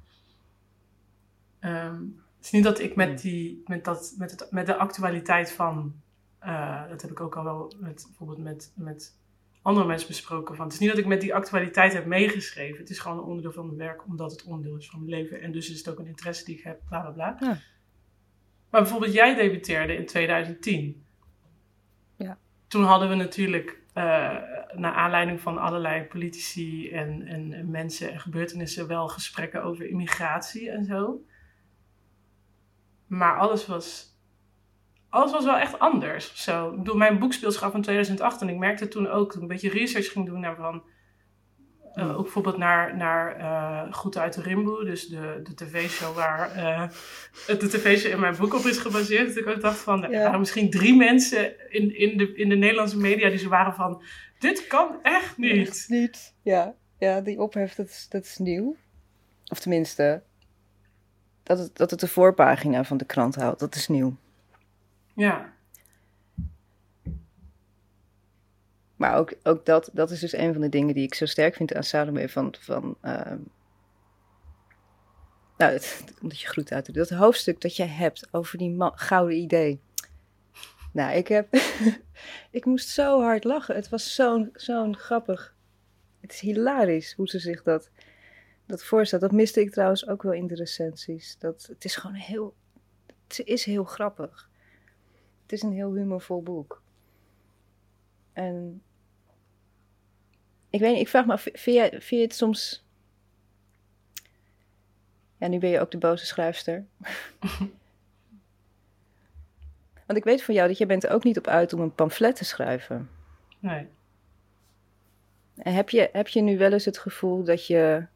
[1.61, 5.53] Um, het is niet dat ik met, die, met, dat, met, het, met de actualiteit
[5.53, 5.94] van,
[6.44, 9.16] uh, dat heb ik ook al wel met, bijvoorbeeld met, met
[9.62, 12.79] andere mensen besproken, van, het is niet dat ik met die actualiteit heb meegeschreven.
[12.79, 15.40] Het is gewoon een onderdeel van mijn werk, omdat het onderdeel is van mijn leven.
[15.40, 17.37] En dus is het ook een interesse die ik heb, bla bla bla.
[17.40, 17.59] Ja.
[18.70, 21.05] Maar bijvoorbeeld jij debuteerde in 2010.
[22.16, 22.38] Ja.
[22.66, 24.05] Toen hadden we natuurlijk uh,
[24.74, 30.85] naar aanleiding van allerlei politici en, en, mensen en gebeurtenissen wel gesprekken over immigratie en
[30.85, 31.24] zo.
[33.11, 34.16] Maar alles was,
[35.09, 36.42] alles was wel echt anders.
[36.44, 36.70] Zo.
[36.70, 39.42] Ik bedoel, mijn boek speelt zich af in 2008 en ik merkte toen ook, toen
[39.42, 40.83] ik een beetje research ging doen naar van
[41.94, 46.57] uh, ook bijvoorbeeld naar, naar uh, Goed uit de Rimboe, dus de, de tv-show waar
[46.57, 46.88] uh,
[47.59, 49.27] de tv-show in mijn boek op is gebaseerd.
[49.27, 52.57] Dat ik ook dacht van, er waren misschien drie mensen in, in, de, in de
[52.57, 54.03] Nederlandse media die zo waren van,
[54.38, 55.68] dit kan echt niet.
[55.68, 56.75] Echt niet, ja.
[56.99, 58.77] Ja, die ophef, dat is, dat is nieuw.
[59.46, 60.23] Of tenminste,
[61.51, 64.17] dat het, dat het de voorpagina van de krant houdt, dat is nieuw.
[65.15, 65.53] Ja.
[68.97, 71.55] Maar ook, ook dat, dat is dus een van de dingen die ik zo sterk
[71.55, 72.29] vind aan Salome.
[72.29, 73.33] Van, van, uh,
[75.57, 79.81] nou, het, omdat je groet uit Dat hoofdstuk dat jij hebt over die gouden idee.
[80.93, 81.49] Nou, ik heb.
[82.59, 83.75] ik moest zo hard lachen.
[83.75, 85.55] Het was zo'n zo'n grappig.
[86.21, 87.91] Het is hilarisch hoe ze zich dat,
[88.71, 89.21] dat voorstelt.
[89.21, 91.39] Dat miste ik trouwens ook wel in de recensies.
[91.39, 92.55] Dat, het is gewoon heel.
[93.27, 94.49] Het is heel grappig.
[95.43, 96.83] Het is een heel humorvol boek.
[98.33, 98.83] En
[100.71, 102.85] ik weet niet, ik vraag me af, vind je, vind je het soms...
[105.37, 106.85] Ja, nu ben je ook de boze schrijfster.
[110.07, 111.95] Want ik weet van jou dat je bent er ook niet op uit om een
[111.95, 113.11] pamflet te schrijven.
[113.59, 113.87] Nee.
[115.57, 118.07] En heb je, heb je nu wel eens het gevoel dat je...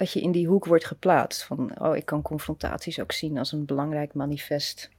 [0.00, 1.44] dat je in die hoek wordt geplaatst?
[1.44, 4.90] Van, oh, ik kan confrontaties ook zien als een belangrijk manifest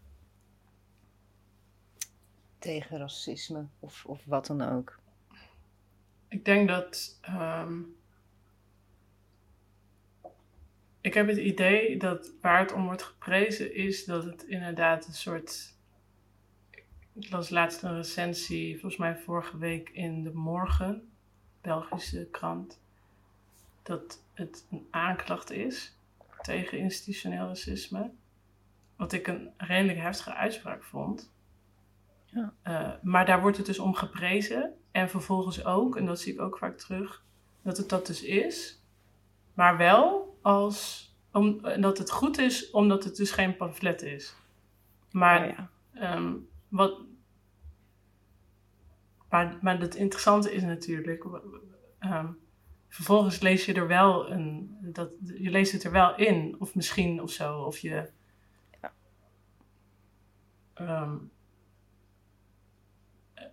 [2.59, 4.99] tegen racisme of, of wat dan ook?
[6.27, 7.17] Ik denk dat.
[7.21, 7.79] Ehm,
[11.01, 15.13] ik heb het idee dat waar het om wordt geprezen is dat het inderdaad een
[15.13, 15.75] soort.
[17.13, 21.11] Ik las laatst een recensie, volgens mij vorige week in de Morgen,
[21.61, 22.79] Belgische krant,
[23.83, 25.97] dat het een aanklacht is
[26.41, 28.11] tegen institutioneel racisme.
[28.95, 31.33] Wat ik een redelijk heftige uitspraak vond.
[32.25, 32.53] Ja.
[32.63, 34.73] Uh, maar daar wordt het dus om geprezen.
[34.91, 37.23] En vervolgens ook, en dat zie ik ook vaak terug,
[37.61, 38.83] dat het dat dus is.
[39.53, 44.35] Maar wel als, om, dat het goed is, omdat het dus geen pamflet is.
[45.11, 45.57] Maar, oh
[45.93, 46.15] ja.
[46.15, 47.01] um, wat,
[49.29, 51.23] maar, maar het interessante is natuurlijk,
[51.99, 52.39] um,
[52.91, 57.21] vervolgens lees je er wel een, dat, je leest het er wel in, of misschien
[57.21, 58.09] of zo, of je.
[58.81, 58.93] Ja.
[61.01, 61.31] Um,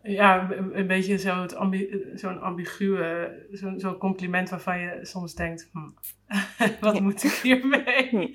[0.03, 5.91] ja, een beetje zo'n ambi zo'n ambiguë, zo'n zo compliment waarvan je soms denkt, hm,
[6.85, 8.33] wat moet ik hiermee?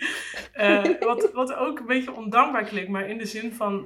[0.55, 3.85] uh, wat, wat ook een beetje ondankbaar klinkt, maar in de zin van,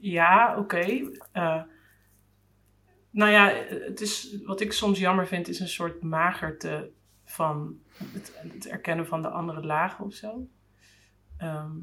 [0.00, 0.60] ja, oké.
[0.60, 1.62] Okay, uh,
[3.18, 6.90] nou ja, het is, wat ik soms jammer vind, is een soort magerte
[7.24, 7.80] van
[8.12, 10.46] het, het erkennen van de andere lagen of zo.
[11.36, 11.76] Ehm,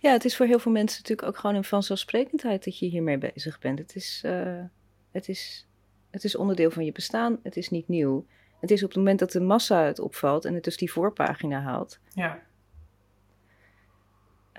[0.00, 3.18] ja, het is voor heel veel mensen natuurlijk ook gewoon een vanzelfsprekendheid dat je hiermee
[3.18, 3.78] bezig bent.
[3.78, 4.64] Het is, uh,
[5.10, 5.68] het is,
[6.10, 8.26] het is onderdeel van je bestaan, het is niet nieuw.
[8.60, 11.60] Het is op het moment dat de massa het opvalt en het dus die voorpagina
[11.60, 11.98] haalt.
[12.12, 12.42] Ja.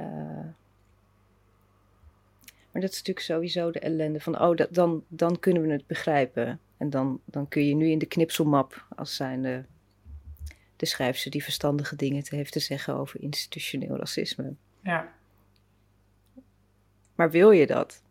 [0.02, 0.48] Uh,
[2.72, 5.88] maar dat is natuurlijk sowieso de ellende van, oh, dat, dan, dan kunnen we het
[5.88, 6.60] begrijpen.
[6.78, 9.66] En dan, dan kun je nu in de knipselmap als zijnde
[10.76, 14.54] de schrijfster die verstandige dingen te heeft te zeggen over institutioneel racisme.
[14.84, 15.14] Ja.
[17.16, 18.04] Maar wil je dat?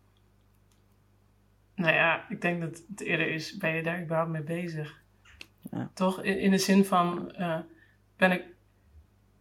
[1.75, 5.01] Nou ja, ik denk dat het eerder is, ben je daar überhaupt mee bezig?
[5.71, 5.91] Ja.
[5.93, 6.23] Toch?
[6.23, 7.59] In, in, de zin van, uh,
[8.17, 8.43] ben ik,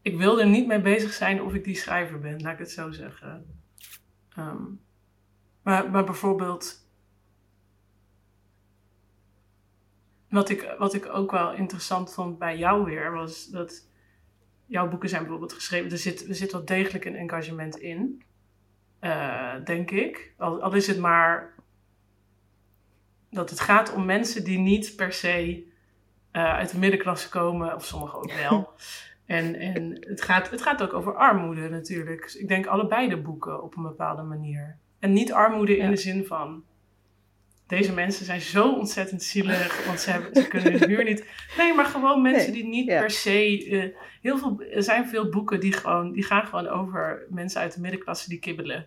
[0.03, 2.71] ik wil er niet mee bezig zijn of ik die schrijver ben, laat ik het
[2.71, 3.47] zo zeggen.
[4.39, 4.81] Um,
[5.69, 6.89] maar, maar bijvoorbeeld,
[10.29, 13.89] wat ik, wat ik ook wel interessant vond bij jou weer, was dat
[14.67, 15.91] jouw boeken zijn bijvoorbeeld geschreven.
[15.91, 18.23] Er zit, er zit wel degelijk een engagement in,
[19.01, 20.35] uh, denk ik.
[20.37, 21.55] Al, al is het maar
[23.31, 25.67] dat het gaat om mensen die niet per se
[26.33, 28.73] uh, uit de middenklasse komen, of sommigen ook wel.
[29.27, 32.23] en en het, gaat, het gaat ook over armoede natuurlijk.
[32.23, 34.79] Dus ik denk allebei de boeken op een bepaalde manier.
[34.99, 36.65] En niet armoede in de zin van.
[37.67, 41.25] Deze mensen zijn zo ontzettend zielig, want ze, hebben, ze kunnen hun huur niet.
[41.57, 43.67] Nee, maar gewoon mensen die niet per se.
[43.67, 47.75] Uh, heel veel, er zijn veel boeken die, gewoon, die gaan gewoon over mensen uit
[47.75, 48.87] de middenklasse die kibbelen.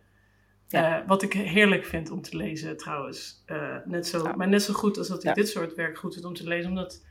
[0.69, 3.43] Uh, wat ik heerlijk vind om te lezen trouwens.
[3.47, 6.26] Uh, net zo, Maar net zo goed als dat ik dit soort werk goed vind
[6.26, 7.06] om te lezen, omdat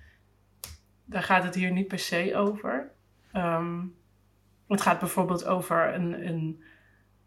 [1.04, 2.90] daar gaat het hier niet per se over.
[3.36, 3.94] Um,
[4.68, 6.62] het gaat bijvoorbeeld over een, een,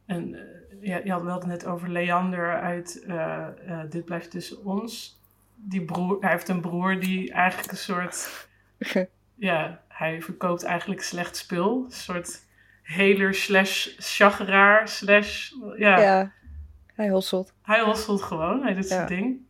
[0.06, 0.38] een
[0.84, 5.22] ja, je had het net over Leander uit uh, uh, Dit blijft tussen ons.
[5.56, 8.48] Die broer, hij heeft een broer die eigenlijk een soort.
[9.36, 11.84] ja, hij verkoopt eigenlijk slecht spul.
[11.86, 12.46] Een soort
[12.82, 15.52] heler slash chageraar slash.
[15.78, 16.00] Ja.
[16.00, 16.32] ja,
[16.94, 17.54] hij hosselt.
[17.62, 19.42] Hij hosselt gewoon, hij doet zijn ding.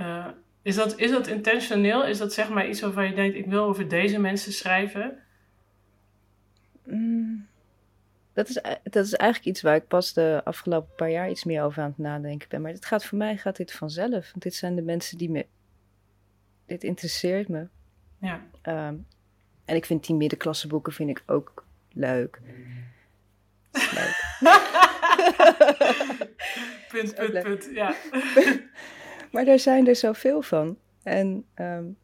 [0.00, 0.26] Uh,
[0.62, 2.06] is, dat, is dat intentioneel?
[2.06, 5.18] Is dat zeg maar iets waarvan je denkt: ik wil over deze mensen schrijven?
[6.84, 7.48] Mm
[8.32, 11.62] dat is, dat is eigenlijk iets waar ik pas de afgelopen paar jaar iets meer
[11.62, 12.60] over aan het nadenken ben.
[12.60, 14.30] Maar het gaat voor mij gaat dit vanzelf.
[14.30, 15.46] Want dit zijn de mensen die me.
[16.66, 17.66] Dit interesseert me.
[18.18, 18.40] Ja.
[18.88, 19.06] Um,
[19.64, 22.40] en ik vind die middenklasse boeken vind ik ook leuk.
[23.98, 24.38] leuk.
[26.88, 27.68] punt, punt, punt.
[27.72, 27.94] Ja.
[29.32, 30.78] maar daar zijn er zoveel van.
[31.02, 31.96] En um,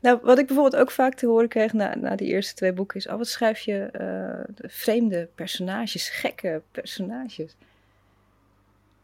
[0.00, 2.96] nou, wat ik bijvoorbeeld ook vaak te horen kreeg na, na die eerste twee boeken
[2.96, 7.56] is: oh, wat schrijf je uh, vreemde personages, gekke personages.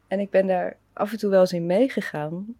[0.08, 2.56] En ik ben daar af en toe wel eens in meegegaan,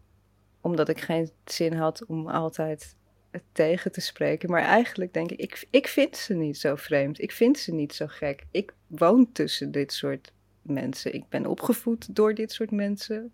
[0.60, 2.96] omdat ik geen zin had om altijd
[3.30, 4.50] het tegen te spreken.
[4.50, 7.20] Maar eigenlijk denk ik, ik, ik vind ze niet zo vreemd.
[7.20, 8.44] Ik vind ze niet zo gek.
[8.50, 11.14] Ik woon tussen dit soort mensen.
[11.14, 13.32] Ik ben opgevoed door dit soort mensen.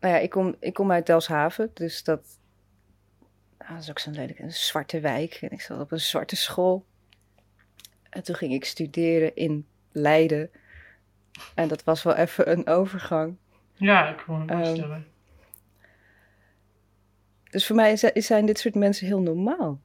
[0.00, 2.38] Nou ja, ik kom, ik kom uit Delfshaven, dus dat,
[3.66, 5.38] Ah, dat is ook zo'n lelijk, een zwarte wijk.
[5.40, 6.84] En ik zat op een zwarte school.
[8.10, 10.50] En toen ging ik studeren in Leiden.
[11.54, 13.36] En dat was wel even een overgang.
[13.74, 15.06] Ja, ik kan me ehm, voorstellen.
[17.50, 19.80] dus voor mij zijn dit soort mensen heel normaal.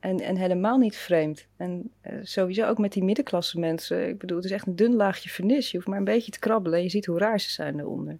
[0.00, 1.46] En, en helemaal niet vreemd.
[1.56, 4.08] En uh, sowieso ook met die middenklasse mensen.
[4.08, 5.70] Ik bedoel, het is echt een dun laagje vernis.
[5.70, 8.18] Je hoeft maar een beetje te krabbelen en je ziet hoe raar ze zijn eronder.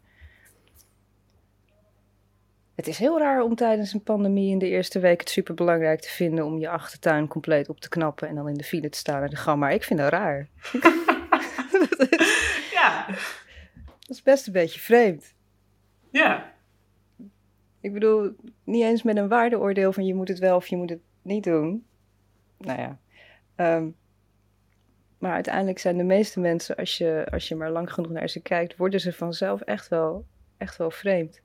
[2.76, 6.08] Het is heel raar om tijdens een pandemie in de eerste week het superbelangrijk te
[6.08, 9.20] vinden om je achtertuin compleet op te knappen en dan in de file te staan
[9.20, 9.70] naar de gamma.
[9.70, 10.48] Ik vind dat raar.
[12.76, 13.06] ja.
[13.84, 15.34] Dat is best een beetje vreemd.
[16.10, 16.52] Ja.
[17.80, 20.90] Ik bedoel, niet eens met een waardeoordeel van je moet het wel of je moet
[20.90, 21.86] het niet doen.
[22.58, 22.98] Nou ja.
[23.76, 23.96] Um,
[25.18, 28.40] maar uiteindelijk zijn de meeste mensen, als je, als je maar lang genoeg naar ze
[28.40, 31.44] kijkt, worden ze vanzelf echt wel, echt wel vreemd.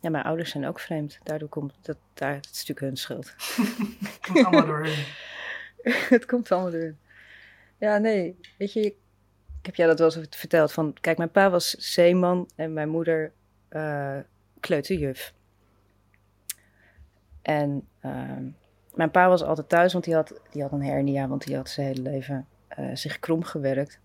[0.00, 1.18] Ja, mijn ouders zijn ook vreemd.
[1.22, 3.34] Daardoor komt dat, daar, dat is natuurlijk hun schuld.
[3.36, 5.04] het komt allemaal door hun.
[6.18, 6.98] het komt allemaal door hun.
[7.78, 8.38] Ja, nee.
[8.58, 8.96] Weet je, ik
[9.62, 10.72] heb jij dat wel eens verteld.
[10.72, 13.32] Van, kijk, mijn pa was zeeman en mijn moeder
[13.70, 14.18] uh,
[14.60, 15.34] kleuterjuf.
[17.42, 18.36] En uh,
[18.94, 21.68] mijn pa was altijd thuis, want die had, die had een hernia, want die had
[21.68, 22.46] zijn hele leven
[22.78, 24.00] uh, zich krom gewerkt.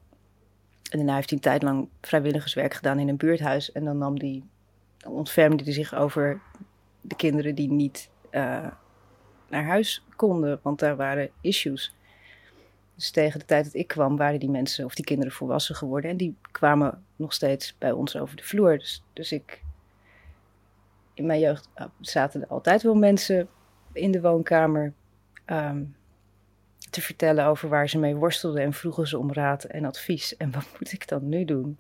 [0.90, 3.72] En daarna heeft hij een tijd lang vrijwilligerswerk gedaan in een buurthuis.
[3.72, 4.44] En dan nam hij
[5.06, 6.42] ontfermde hij zich over
[7.02, 8.68] de kinderen die niet uh,
[9.50, 11.96] naar huis konden, want daar waren issues.
[12.96, 16.12] Dus tegen de tijd dat ik kwam, waren die mensen of die kinderen volwassen geworden.
[16.12, 18.78] En die kwamen nog steeds bij ons over de vloer.
[18.78, 19.62] Dus, dus ik.
[21.14, 23.48] In mijn jeugd uh, zaten er altijd wel mensen
[23.94, 24.94] in de woonkamer.
[25.46, 25.84] ehm,
[26.90, 30.38] te vertellen over waar ze mee worstelden en vroegen ze om raad en advies.
[30.38, 31.80] En wat moet ik dan nu doen?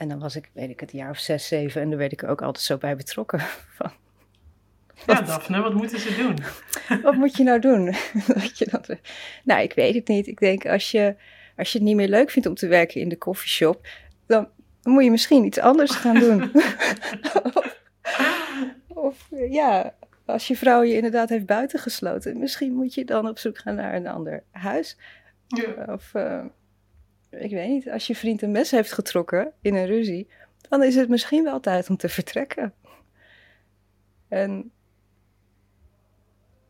[0.00, 2.22] En dan was ik, weet ik het, jaar of zes, zeven en daar werd ik
[2.22, 3.40] er ook altijd zo bij betrokken.
[3.76, 3.92] Van,
[5.06, 6.38] ja, Daphne, wat moeten ze doen?
[7.02, 7.84] wat moet je nou doen?
[8.58, 8.88] je dat,
[9.44, 10.26] nou, ik weet het niet.
[10.26, 11.16] Ik denk, als je,
[11.56, 13.86] als je het niet meer leuk vindt om te werken in de koffieshop,
[14.26, 14.48] dan,
[14.82, 16.52] dan moet je misschien iets anders gaan doen.
[18.88, 19.94] of ja,
[20.24, 23.94] als je vrouw je inderdaad heeft buitengesloten, misschien moet je dan op zoek gaan naar
[23.94, 24.96] een ander huis.
[25.46, 25.92] Ja.
[25.92, 26.44] Of uh,
[27.30, 30.28] ik weet niet, als je vriend een mes heeft getrokken in een ruzie,
[30.68, 32.74] dan is het misschien wel tijd om te vertrekken.
[34.28, 34.72] En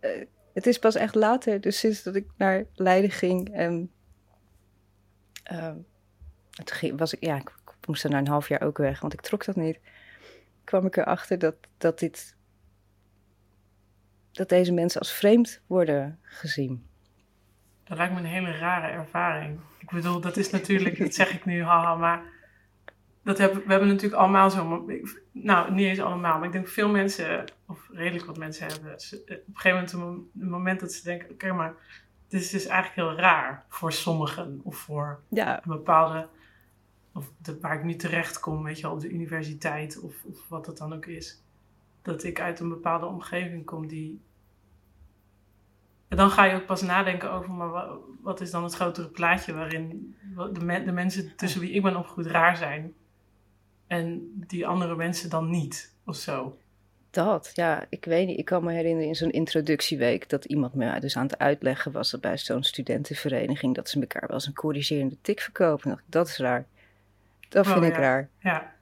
[0.01, 3.91] uh, het is pas echt later, dus sinds dat ik naar Leiden ging en
[5.53, 5.75] uh,
[6.65, 7.53] toen was ik, ja, ik
[7.87, 9.79] moest er na een half jaar ook weg, want ik trok dat niet.
[10.65, 12.39] Kwam ik erachter dat, dat dit
[14.33, 16.90] dat deze mensen als vreemd worden gezien.
[17.91, 19.61] Dat lijkt me een hele rare ervaring.
[19.79, 22.23] Ik bedoel, dat is natuurlijk, dat zeg ik nu, haha, maar
[23.23, 24.87] dat hebben, we hebben natuurlijk allemaal zo,
[25.33, 28.99] nou niet eens allemaal, maar ik denk veel mensen, of redelijk wat mensen hebben, op
[29.29, 31.75] een gegeven moment een moment dat ze denken, oké, maar
[32.29, 35.57] dit is dus eigenlijk heel raar voor sommigen, of voor ja.
[35.57, 36.29] een bepaalde,
[37.13, 40.49] of de, waar ik niet terecht kom, weet je wel, op de universiteit, of, of
[40.49, 41.43] wat het dan ook is
[42.03, 44.21] dat ik uit een bepaalde omgeving kom die.
[46.11, 47.87] En dan ga je ook pas nadenken over, maar
[48.23, 52.27] wat, is dan het grotere plaatje waarin de, de mensen tussen wie ik ben opgegroeid
[52.27, 52.93] raar zijn
[53.87, 56.59] en die andere mensen dan niet, of zo.
[57.11, 58.39] Dat, ja, ik weet niet.
[58.39, 62.11] Ik kan me herinneren in zo'n introductieweek dat iemand me dus aan het uitleggen was
[62.11, 66.01] dat bij zo'n studentenvereniging dat ze elkaar wel eens een corrigerende tik verkopen.
[66.07, 66.67] Dat is raar.
[67.49, 68.29] Dat vind oh, ik raar.
[68.39, 68.73] Ja.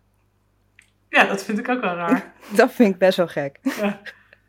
[1.08, 2.32] Ja, dat vind ik ook wel raar.
[2.56, 3.58] dat vind ik best wel gek.
[3.62, 4.00] Ja.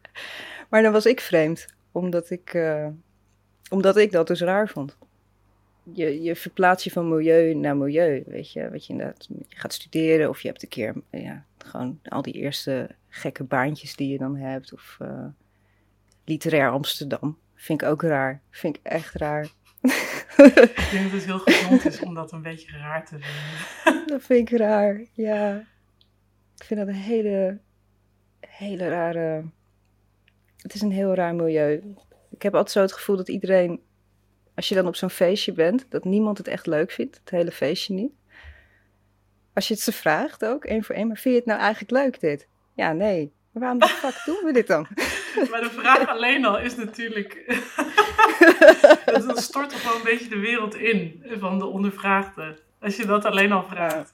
[0.70, 2.88] maar dan was ik vreemd, omdat ik, uh,
[3.70, 4.98] omdat ik dat dus raar vond.
[5.94, 8.70] Je, je verplaats je van milieu naar milieu, weet je.
[8.70, 12.34] Wat je inderdaad je gaat studeren of je hebt een keer, ja, gewoon al die
[12.34, 14.74] eerste gekke baantjes die je dan hebt.
[14.74, 15.26] Of uh,
[16.26, 17.38] literair Amsterdam.
[17.56, 18.42] Vind ik ook raar.
[18.50, 19.48] Vind ik echt raar.
[19.82, 24.08] ik denk dat het heel gezond is om dat een beetje raar te vinden.
[24.08, 25.68] dat vind ik raar, ja.
[26.58, 27.60] Ik vind dat een hele,
[28.40, 29.44] hele rare.
[30.62, 31.96] Het is een heel raar milieu.
[32.30, 33.82] Ik heb altijd zo het gevoel dat iedereen,
[34.56, 37.52] als je dan op zo'n feestje bent, dat niemand het echt leuk vindt, het hele
[37.52, 38.12] feestje niet.
[39.54, 41.92] Als je het ze vraagt ook, één voor één, maar vind je het nou eigenlijk
[41.92, 42.48] leuk dit?
[42.76, 43.32] Ja, nee.
[43.52, 44.88] Maar waarom de fuck doen we dit dan?
[45.52, 47.46] Maar de vraag alleen al is natuurlijk.
[49.28, 52.60] dat stort er gewoon een beetje de wereld in van de ondervraagde.
[52.80, 54.14] Als je dat alleen al vraagt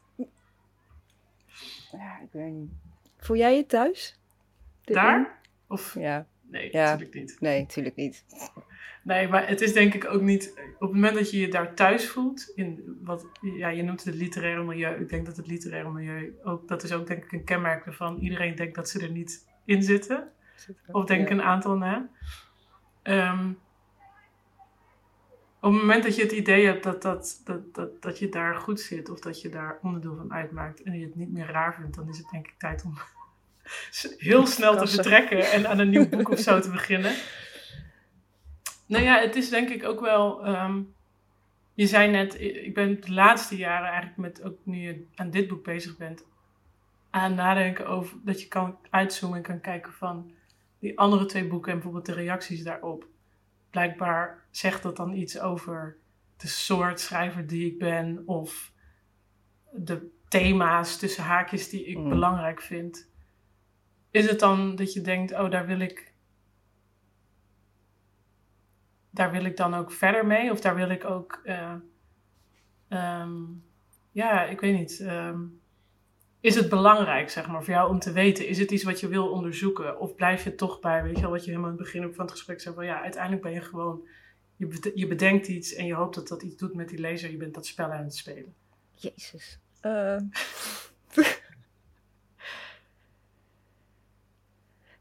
[1.97, 2.71] ja, ik weet niet.
[3.17, 4.19] Voel jij je thuis?
[4.81, 5.39] Daar?
[5.67, 5.93] Of?
[5.93, 6.27] Ja.
[6.55, 7.37] Nee, natuurlijk niet.
[7.39, 8.23] Nee, natuurlijk niet.
[9.03, 10.53] Nee, maar het is denk ik ook niet.
[10.75, 14.15] Op het moment dat je je daar thuis voelt, in wat ja, je noemt het
[14.15, 15.01] literaire milieu.
[15.01, 18.17] Ik denk dat het literaire milieu ook, dat is ook denk ik een kenmerk ervan.
[18.17, 20.31] Iedereen denkt dat ze er niet in zitten.
[20.91, 22.09] Of denk ik een aantal na.
[23.01, 23.49] Ehm,
[25.59, 28.55] op het moment dat je het idee hebt dat, dat, dat, dat, dat je daar
[28.55, 31.75] goed zit of dat je daar onderdeel van uitmaakt en je het niet meer raar
[31.75, 32.93] vindt, dan is het denk ik tijd om
[34.17, 37.13] heel snel te vertrekken en aan een nieuw boek of zo te beginnen.
[38.85, 40.45] Nou ja, het is denk ik ook wel.
[40.45, 40.81] Ehm,
[41.73, 45.47] je zei net, ik ben de laatste jaren eigenlijk met, ook nu je aan dit
[45.47, 46.25] boek bezig bent,
[47.09, 50.31] aan nadenken over dat je kan uitzoomen en kan kijken van
[50.79, 53.07] die andere twee boeken en bijvoorbeeld de reacties daarop
[53.69, 55.97] blijkbaar zegt dat dan iets over
[56.37, 58.71] de soort schrijver die ik ben of
[59.71, 62.09] de thema's tussen haakjes die ik mm.
[62.09, 63.09] belangrijk vind.
[64.15, 66.13] Is het dan dat je denkt, oh, daar wil ik.
[69.09, 70.51] Daar wil ik dan ook verder mee?
[70.51, 71.41] Of daar wil ik ook.
[71.43, 71.73] Uh,
[72.89, 73.63] um,
[74.11, 74.99] ja, ik weet niet.
[74.99, 75.61] Um,
[76.39, 78.47] is het belangrijk, zeg maar, voor jou om te weten?
[78.47, 79.99] Is het iets wat je wil onderzoeken?
[79.99, 82.25] Of blijf je toch bij, weet je wel, wat je helemaal in het begin van
[82.25, 84.07] het gesprek zei, van ja, uiteindelijk ben je gewoon,
[84.55, 87.31] je, je bedenkt iets en je hoopt dat dat iets doet met die lezer.
[87.31, 88.53] Je bent dat spel aan het spelen.
[88.91, 89.59] Jezus.
[89.81, 90.17] Uh...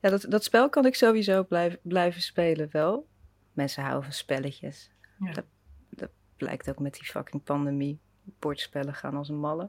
[0.04, 3.06] ja, dat, dat spel kan ik sowieso blijven, blijven spelen wel.
[3.52, 4.90] Mensen houden van spelletjes.
[5.18, 5.32] Ja.
[5.32, 5.44] Dat,
[5.90, 7.98] dat blijkt ook met die fucking pandemie.
[8.38, 9.68] Bordspellen gaan als een malle.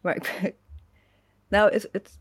[0.00, 0.54] Maar ik.
[1.48, 1.88] Nou, het.
[1.92, 2.20] het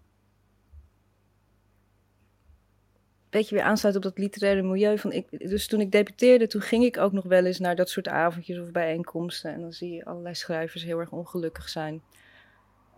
[3.29, 4.97] beetje weer aansluit op dat literaire milieu.
[4.97, 7.89] Van ik, dus toen ik debuteerde, toen ging ik ook nog wel eens naar dat
[7.89, 9.53] soort avondjes of bijeenkomsten.
[9.53, 12.01] En dan zie je allerlei schrijvers heel erg ongelukkig zijn.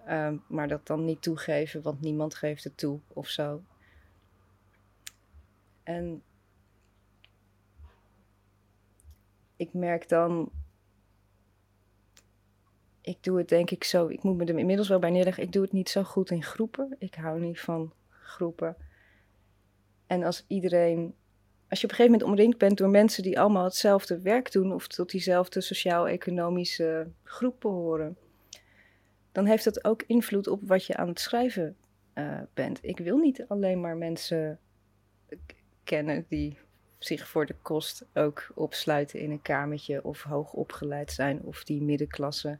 [0.05, 3.63] Ehm, maar dat dan niet toegeven, want niemand geeft het toe of zo.
[5.83, 6.23] En
[9.55, 10.51] ik merk dan.
[13.01, 14.07] Ik doe het denk ik zo.
[14.07, 15.43] Ik moet me er inmiddels wel bij neerleggen.
[15.43, 16.95] Ik doe het niet zo goed in groepen.
[16.99, 18.75] Ik hou niet van groepen.
[20.07, 21.15] En als iedereen.
[21.69, 24.73] Als je op een gegeven moment omringd bent door mensen die allemaal hetzelfde werk doen.
[24.73, 28.17] of tot diezelfde sociaal-economische groep behoren
[29.33, 31.75] dan heeft dat ook invloed op wat je aan het schrijven
[32.13, 32.79] uh, bent.
[32.81, 34.59] Ik wil niet alleen maar mensen
[35.83, 36.57] kennen die
[36.97, 41.81] zich voor de kost ook opsluiten in een kamertje of hoog opgeleid zijn of die
[41.81, 42.59] middenklasse.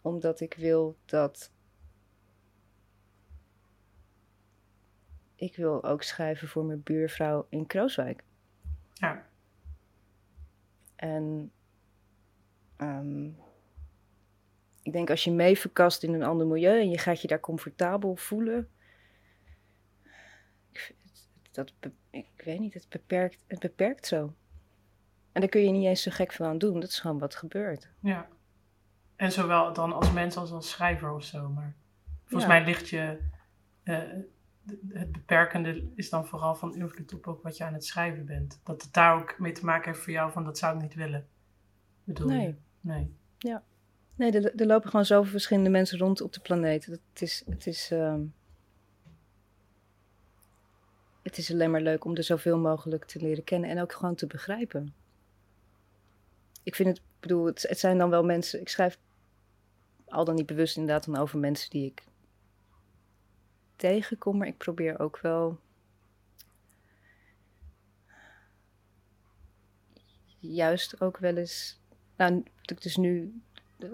[0.00, 1.50] Omdat ik wil dat.
[5.34, 8.24] Ik wil ook schrijven voor mijn buurvrouw in Krooswijk.
[8.92, 9.26] Ja.
[10.96, 11.52] En
[12.78, 13.36] um,
[14.88, 17.40] ik denk als je mee verkast in een ander milieu en je gaat je daar
[17.40, 18.68] comfortabel voelen.
[21.50, 21.72] Dat,
[22.10, 24.34] ik weet niet, het beperkt, het beperkt zo.
[25.32, 26.80] En daar kun je niet eens zo gek van aan doen.
[26.80, 27.90] Dat is gewoon wat gebeurt.
[28.00, 28.28] Ja.
[29.16, 31.48] En zowel dan als mens als als schrijver of zo.
[31.48, 31.74] Maar
[32.24, 33.18] volgens mij ligt je.
[33.84, 33.98] Uh,
[34.88, 38.60] het beperkende is dan vooral van invloed op ook wat je aan het schrijven bent.
[38.64, 40.94] Dat het daar ook mee te maken heeft voor jou van dat zou ik niet
[40.94, 41.28] willen.
[42.04, 42.46] Bedoel nee.
[42.46, 42.54] je?
[42.80, 43.16] Nee.
[43.38, 43.62] Ja.
[44.18, 46.86] Nee, er, lopen gewoon zoveel verschillende mensen rond op de planeet.
[46.86, 48.20] Het is, het, is, uh,
[51.22, 54.14] het is alleen maar leuk om er zoveel mogelijk te leren kennen en ook gewoon
[54.14, 54.94] te begrijpen.
[56.62, 58.60] Ik vind het, bedoel, het, het zijn dan wel mensen.
[58.60, 58.98] Ik schrijf
[60.06, 62.04] al dan niet bewust inderdaad dan over mensen die ik
[63.76, 65.58] tegenkom, maar ik probeer ook wel.
[70.38, 71.80] Juist ook wel eens.
[72.16, 73.42] Nou, wat ik dus nu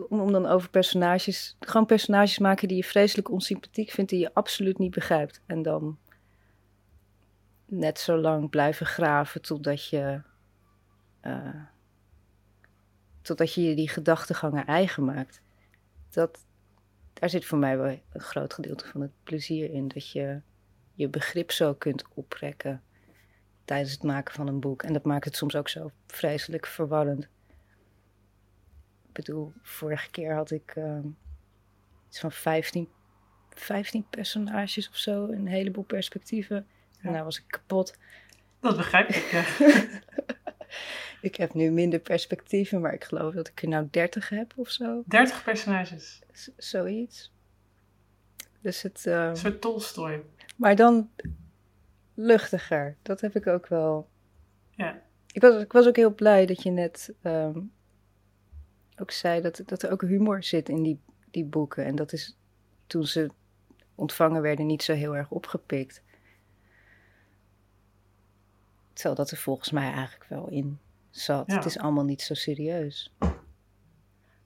[0.08, 4.78] om, dan over personages, gewoon personages maken die je vreselijk onsympathiek vindt, die je absoluut
[4.78, 5.40] niet begrijpt.
[5.46, 5.98] En dan
[7.66, 10.22] net zo lang blijven graven totdat je,
[11.22, 11.62] uh,
[13.22, 15.40] totdat je je die gedachtegangen eigen maakt.
[16.10, 16.44] Dat,
[17.12, 19.88] daar zit voor mij wel een groot gedeelte van het plezier in.
[19.88, 20.40] Dat je
[20.94, 22.82] je begrip zo kunt oprekken
[23.64, 24.82] tijdens het maken van een boek.
[24.82, 27.28] En dat maakt het soms ook zo vreselijk verwarrend
[29.14, 30.98] bedoel, vorige keer had ik uh,
[32.08, 32.88] iets van 15,
[33.50, 36.56] 15 personages of zo, een heleboel perspectieven.
[36.56, 36.66] En
[37.02, 37.98] daarna was ik kapot.
[38.60, 39.44] Dat begrijp ik, ja.
[41.28, 44.70] ik heb nu minder perspectieven, maar ik geloof dat ik er nou 30 heb of
[44.70, 45.02] zo.
[45.06, 46.22] 30 personages?
[46.56, 47.32] zoiets.
[48.60, 49.04] Dus het...
[49.06, 50.22] Uh, een soort Tolstoy.
[50.56, 51.10] Maar dan
[52.14, 52.96] luchtiger.
[53.02, 54.08] Dat heb ik ook wel.
[54.70, 55.02] Ja.
[55.32, 57.72] Ik was, ik was ook heel blij dat je net um,
[58.98, 61.84] ook zei dat, dat er ook humor zit in die, die boeken.
[61.84, 62.36] En dat is
[62.86, 63.30] toen ze
[63.94, 66.02] ontvangen werden niet zo heel erg opgepikt.
[68.92, 70.78] Terwijl dat er volgens mij eigenlijk wel in
[71.10, 71.52] zat.
[71.52, 73.14] Het is allemaal niet zo serieus.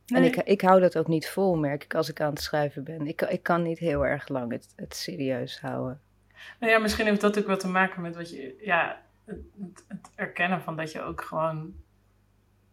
[0.07, 2.85] En ik, ik hou dat ook niet vol, merk ik, als ik aan het schrijven
[2.85, 3.07] ben.
[3.07, 6.01] Ik, ik kan niet heel erg lang het, het serieus houden.
[6.61, 8.57] Nou ja, misschien heeft dat ook wat te maken met wat je...
[8.61, 9.41] Ja, het,
[9.89, 11.75] het erkennen van dat je ook gewoon...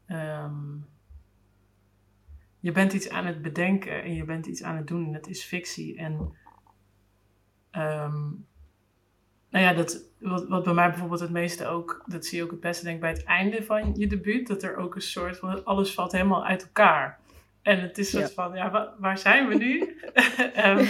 [0.06, 0.78] Ehm,
[2.66, 5.28] je bent iets aan het bedenken en je bent iets aan het doen en het
[5.28, 5.98] is fictie.
[5.98, 6.14] En
[7.72, 8.48] um,
[9.50, 12.52] nou ja, dat, wat, wat bij mij bijvoorbeeld het meeste ook, dat zie je ook
[12.52, 15.38] het beste denk ik bij het einde van je debuut, dat er ook een soort
[15.38, 17.20] van, alles valt helemaal uit elkaar.
[17.62, 19.98] En het is een soort van, ja, waar, zijn we nu?
[20.66, 20.88] um,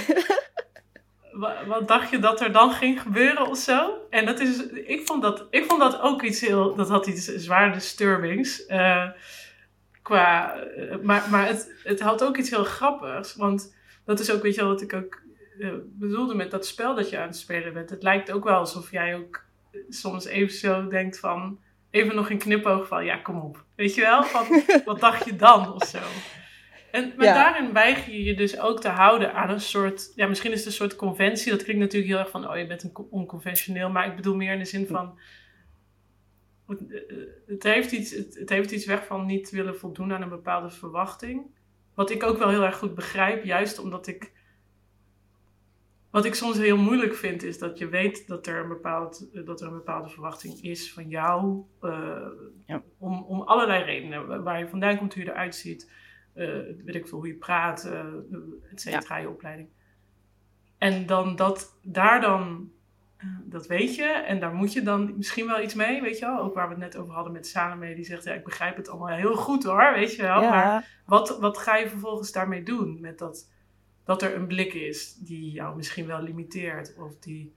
[1.68, 3.98] wat dacht je dat er dan ging gebeuren of zo?
[4.10, 7.26] En dat is, ik vond dat, ik vond dat ook iets heel, dat had iets
[7.26, 8.68] zwaar disturbings.
[8.68, 9.10] Uh,
[10.06, 13.36] Qua, eh, maar maar het, het had ook iets heel grappigs.
[13.36, 15.22] Want dat is ook, weet je wel, wat ik ook
[15.58, 17.90] uh, bedoelde met dat spel dat je aan het spelen bent.
[17.90, 21.60] Het lijkt ook wel alsof jij ook eh, soms even zo denkt van...
[21.90, 23.64] Even nog een knipoog van, ja, kom op.
[23.76, 24.24] Weet je wel?
[24.24, 26.00] Van, wat dacht je dan of zo?
[26.92, 30.12] En, maar daarin weiger je je dus ook te houden aan een soort...
[30.16, 31.52] Ja, misschien is het een soort conventie.
[31.52, 33.90] Dat klinkt natuurlijk heel erg van, oh, je bent een onconventioneel.
[33.90, 35.20] Maar ik bedoel meer in de zin van
[37.46, 41.46] het heeft, iets, het, heeft iets weg van niet willen voldoen aan een bepaalde verwachting.
[41.94, 44.34] Wat ik ook wel heel erg goed begrijp, juist omdat ik.
[46.10, 49.62] Wat ik soms heel moeilijk vind, is dat je weet dat er een, bepaald, dat
[49.62, 51.64] er een bepaalde verwachting is van jou.
[51.82, 52.28] Uh,
[52.66, 52.84] ja.
[52.98, 54.44] om, om allerlei redenen.
[54.44, 55.92] Waar je vandaan komt, hoe je eruit ziet.
[56.36, 56.46] Uh,
[56.86, 59.70] weet ik veel, hoe je praat, uh, et cetera, je opleiding.
[60.78, 62.72] En dan dat daar dan
[63.46, 66.40] dat weet je en daar moet je dan misschien wel iets mee, weet je wel.
[66.40, 68.90] Ook waar we het net over hadden met Salome, die zegt, ja, ik begrijp het
[68.90, 70.42] allemaal heel goed hoor, weet je wel.
[70.42, 73.50] Maar wat, wat ga je vervolgens daarmee doen met dat,
[74.04, 77.54] dat er een blik is die jou misschien wel limiteert of die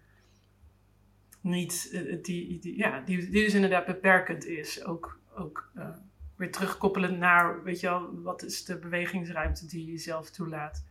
[1.40, 5.88] niet, eh, die, die, ja, die, die dus inderdaad beperkend is, ook, ook uh,
[6.36, 10.84] weer terugkoppelend naar, weet je wel, wat is de bewegingsruimte die je zelf toelaat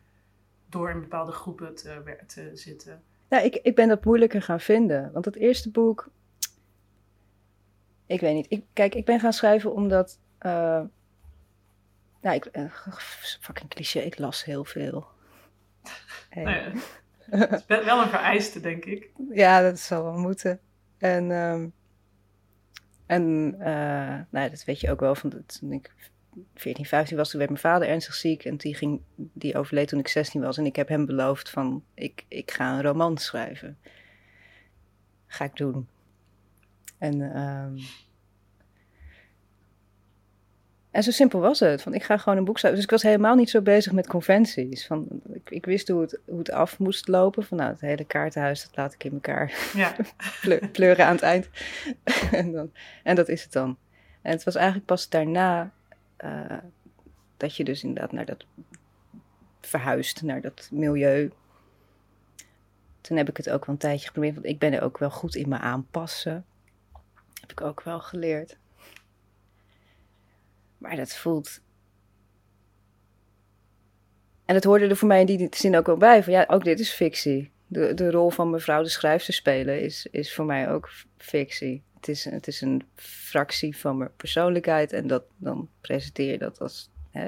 [0.70, 3.04] door in bepaalde groepen te, te zitten.
[3.30, 5.12] Nou, ik, ik ben dat moeilijker gaan vinden.
[5.14, 6.10] Want het eerste boek.
[8.06, 8.46] Ik weet niet.
[8.50, 10.20] Ik, kijk, ik ben gaan schrijven omdat.
[10.42, 10.82] Uh,
[12.22, 12.72] nou, ik, uh,
[13.40, 15.08] fucking cliché, ik las heel veel.
[16.30, 16.44] Hey.
[16.44, 16.72] Nou ja,
[17.48, 19.10] het is wel een vereiste, denk ik.
[19.30, 20.60] ja, dat zal wel moeten.
[20.98, 21.74] En, um,
[23.06, 25.94] en uh, nou, dat weet je ook wel van toen ik
[26.56, 30.00] 14, 15 was, toen werd mijn vader ernstig ziek en die, ging, die overleed toen
[30.00, 30.58] ik 16 was.
[30.58, 33.78] En ik heb hem beloofd van, ik, ik ga een roman schrijven.
[35.28, 35.88] Ga ik doen.
[36.98, 37.78] En, um,
[40.92, 41.82] en zo simpel was het.
[41.82, 42.80] Van, ik ga gewoon een boek schrijven.
[42.80, 44.88] Dus ik was helemaal niet zo bezig met conventies.
[44.88, 47.44] Van, ik, ik wist hoe het, hoe het af moest lopen.
[47.44, 49.96] Van nou, het hele kaartenhuis, dat laat ik in elkaar ja.
[50.72, 51.50] pleuren aan het eind.
[52.32, 52.72] en, dan,
[53.04, 53.78] en dat is het dan.
[54.22, 55.72] En het was eigenlijk pas daarna
[56.24, 56.58] uh,
[57.38, 58.46] dat je dus inderdaad naar dat
[59.62, 61.32] verhuist, naar dat milieu.
[63.02, 65.12] Toen heb ik het ook wel een tijdje geprobeerd, want ik ben er ook wel
[65.12, 66.46] goed in me aanpassen.
[67.42, 68.58] Heb ik ook wel geleerd.
[70.78, 71.62] Maar dat voelt.
[74.46, 76.24] En het hoorde er voor mij in die zin ook wel bij.
[76.24, 77.52] Van ja, ook dit is fictie.
[77.68, 81.84] De, de rol van mevrouw de schrijfster spelen is, is voor mij ook fictie.
[81.98, 86.60] Het is, het is een fractie van mijn persoonlijkheid en dat, dan presenteer je dat
[86.60, 87.28] als hè,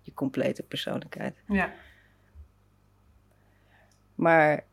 [0.00, 1.34] je complete persoonlijkheid.
[1.46, 1.72] Ja.
[4.14, 4.64] Maar,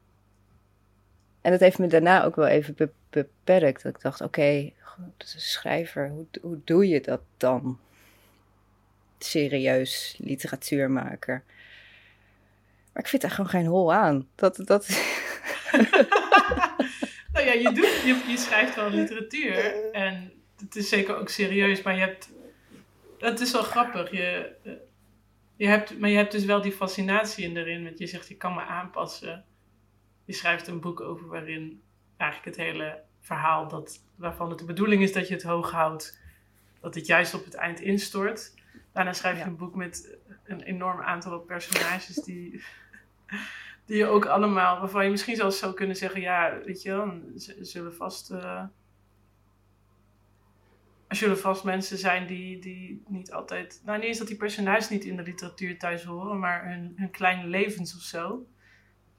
[1.41, 3.83] en dat heeft me daarna ook wel even beperkt.
[3.83, 4.73] Dat ik dacht, oké, okay,
[5.17, 7.79] is een schrijver, hoe, hoe doe je dat dan?
[9.19, 11.43] Serieus literatuurmaker.
[12.93, 14.27] Maar ik vind daar gewoon geen hol aan.
[14.35, 14.87] Dat, dat...
[17.37, 19.91] nou ja, je, doet, je, je schrijft wel literatuur.
[19.91, 22.29] En het is zeker ook serieus, maar je hebt.
[23.19, 24.11] Het is wel grappig.
[24.11, 24.51] Je,
[25.55, 27.83] je hebt, maar je hebt dus wel die fascinatie in erin.
[27.83, 29.45] Want je zegt, je kan me aanpassen.
[30.25, 31.81] Je schrijft een boek over waarin
[32.17, 36.19] eigenlijk het hele verhaal, dat, waarvan het de bedoeling is dat je het hoog houdt,
[36.81, 38.53] dat het juist op het eind instort.
[38.91, 42.63] Daarna schrijf je een boek met een enorm aantal personages die
[43.87, 47.13] die je ook allemaal, waarvan je misschien zelfs zou kunnen zeggen, ja, weet je wel,
[47.61, 48.63] zullen vast, uh,
[51.07, 54.89] er zullen vast mensen zijn die, die niet altijd, nou niet eens dat die personages
[54.89, 58.45] niet in de literatuur thuis horen, maar hun, hun kleine levens of zo.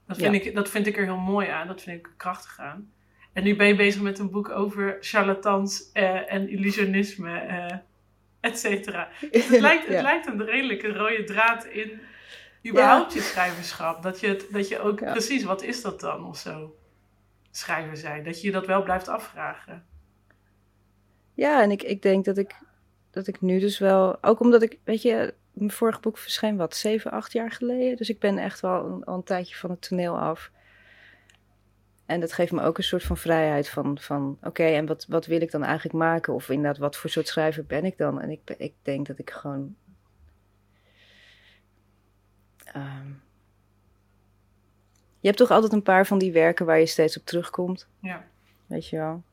[0.07, 2.91] Dat vind, ik, dat vind ik er heel mooi aan, dat vind ik krachtig aan.
[3.33, 7.77] En nu ben je bezig met een boek over charlatans uh, en illusionisme, uh,
[8.39, 9.09] et cetera.
[9.31, 11.99] Dus het, lijkt, het lijkt een redelijke rode draad in
[12.67, 14.03] überhaupt je schrijverschap.
[14.03, 16.75] Dat je, het, dat je ook precies, wat is dat dan of zo?
[17.51, 18.23] Schrijver zijn.
[18.23, 19.85] Dat je je dat wel blijft afvragen.
[21.33, 22.55] Ja, en ik, ik denk dat ik,
[23.11, 26.75] dat ik nu dus wel, ook omdat ik, weet je, mijn vorige boek verscheen wat,
[26.75, 27.97] zeven, acht jaar geleden.
[27.97, 30.51] Dus ik ben echt wel een, al een tijdje van het toneel af.
[32.05, 35.25] En dat geeft me ook een soort van vrijheid van, van oké, en wat, wat
[35.25, 36.33] wil ik dan eigenlijk maken?
[36.33, 38.21] Of inderdaad, wat voor soort schrijver ben ik dan?
[38.21, 39.75] En ik, ik denk dat ik gewoon
[42.75, 43.21] Um,
[45.19, 47.87] je hebt toch altijd een paar van die werken waar je steeds op terugkomt.
[47.99, 48.25] Ja.
[48.67, 49.23] Weet je wel.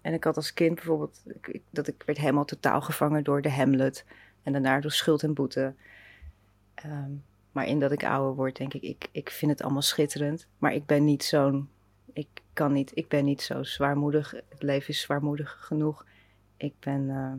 [0.00, 3.50] En ik had als kind bijvoorbeeld, ik, dat ik werd helemaal totaal gevangen door de
[3.50, 4.04] Hamlet.
[4.42, 5.74] En daarna door Schuld en Boete.
[6.84, 10.46] Um, maar in dat ik ouder word, denk ik, ik, ik vind het allemaal schitterend.
[10.58, 11.68] Maar ik ben niet zo'n,
[12.12, 14.30] ik kan niet, ik ben niet zo zwaarmoedig.
[14.48, 16.06] Het leven is zwaarmoedig genoeg.
[16.56, 17.32] Ik ben, uh,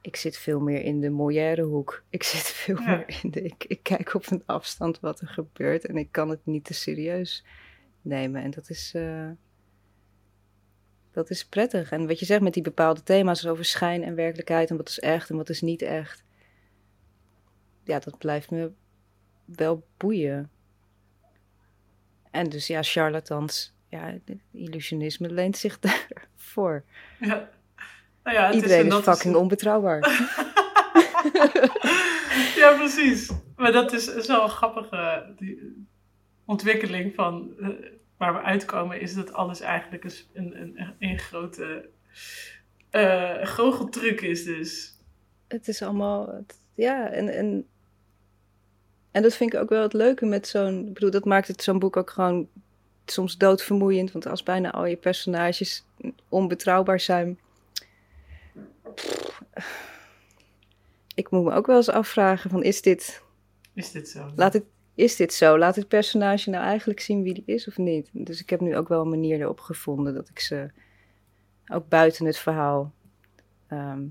[0.00, 2.04] ik zit veel meer in de Molière hoek.
[2.08, 3.42] Ik zit veel meer in de.
[3.42, 6.74] Ik, ik, kijk op een afstand wat er gebeurt en ik kan het niet te
[6.74, 7.44] serieus
[8.02, 8.42] nemen.
[8.42, 8.92] En dat is.
[8.96, 9.30] Uh,
[11.10, 11.90] dat is prettig.
[11.90, 14.98] En wat je zegt met die bepaalde thema's over schijn en werkelijkheid en wat is
[14.98, 16.24] echt en wat is niet echt.
[17.84, 18.72] Ja, dat blijft me
[19.44, 20.50] wel boeien.
[22.30, 24.18] En dus ja, charlatans, ja,
[24.52, 26.84] illusionisme leent zich daarvoor.
[27.20, 27.50] Ja.
[28.28, 29.98] Nou ja, Iedereen is, is fucking onbetrouwbaar.
[32.62, 33.30] ja, precies.
[33.56, 35.86] Maar dat is, is wel een grappige die
[36.44, 37.68] ontwikkeling van uh,
[38.16, 41.88] waar we uitkomen, is dat alles eigenlijk een, een, een, een grote
[42.92, 44.96] uh, goocheltruc is dus.
[45.46, 47.66] Het is allemaal, het, ja, en, en,
[49.10, 51.62] en dat vind ik ook wel het leuke met zo'n, ik bedoel, dat maakt het
[51.62, 52.48] zo'n boek ook gewoon
[53.04, 55.84] soms doodvermoeiend, want als bijna al je personages
[56.28, 57.38] onbetrouwbaar zijn,
[61.14, 63.22] ik moet me ook wel eens afvragen van is dit...
[63.74, 64.30] Is dit zo?
[64.36, 65.58] Laat het, is dit zo?
[65.58, 68.10] Laat het personage nou eigenlijk zien wie die is of niet?
[68.12, 70.70] Dus ik heb nu ook wel een manier erop gevonden dat ik ze
[71.66, 72.92] ook buiten het verhaal
[73.66, 74.02] ehm,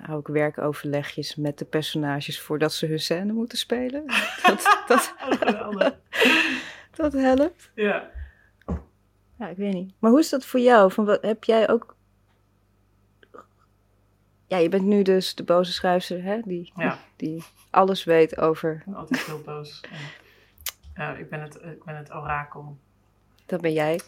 [0.00, 4.04] hou ik werkoverlegjes met de personages voordat ze hun scène moeten spelen.
[4.46, 5.90] dat, dat, Oh,
[6.96, 7.70] dat helpt.
[7.74, 8.10] Ja.
[9.38, 9.92] Ja, ik weet niet.
[9.98, 10.92] Maar hoe is dat voor jou?
[10.92, 11.93] Van wat, heb jij ook...
[14.46, 16.40] Ja, je bent nu dus de boze schrijfster, hè?
[16.44, 16.98] Die, Ja.
[17.16, 18.74] die alles weet over...
[18.74, 19.80] Ik ben altijd heel boos.
[19.90, 19.98] En,
[20.96, 22.78] ja, ik, ben het, ik ben het orakel.
[23.46, 24.00] Dat ben jij.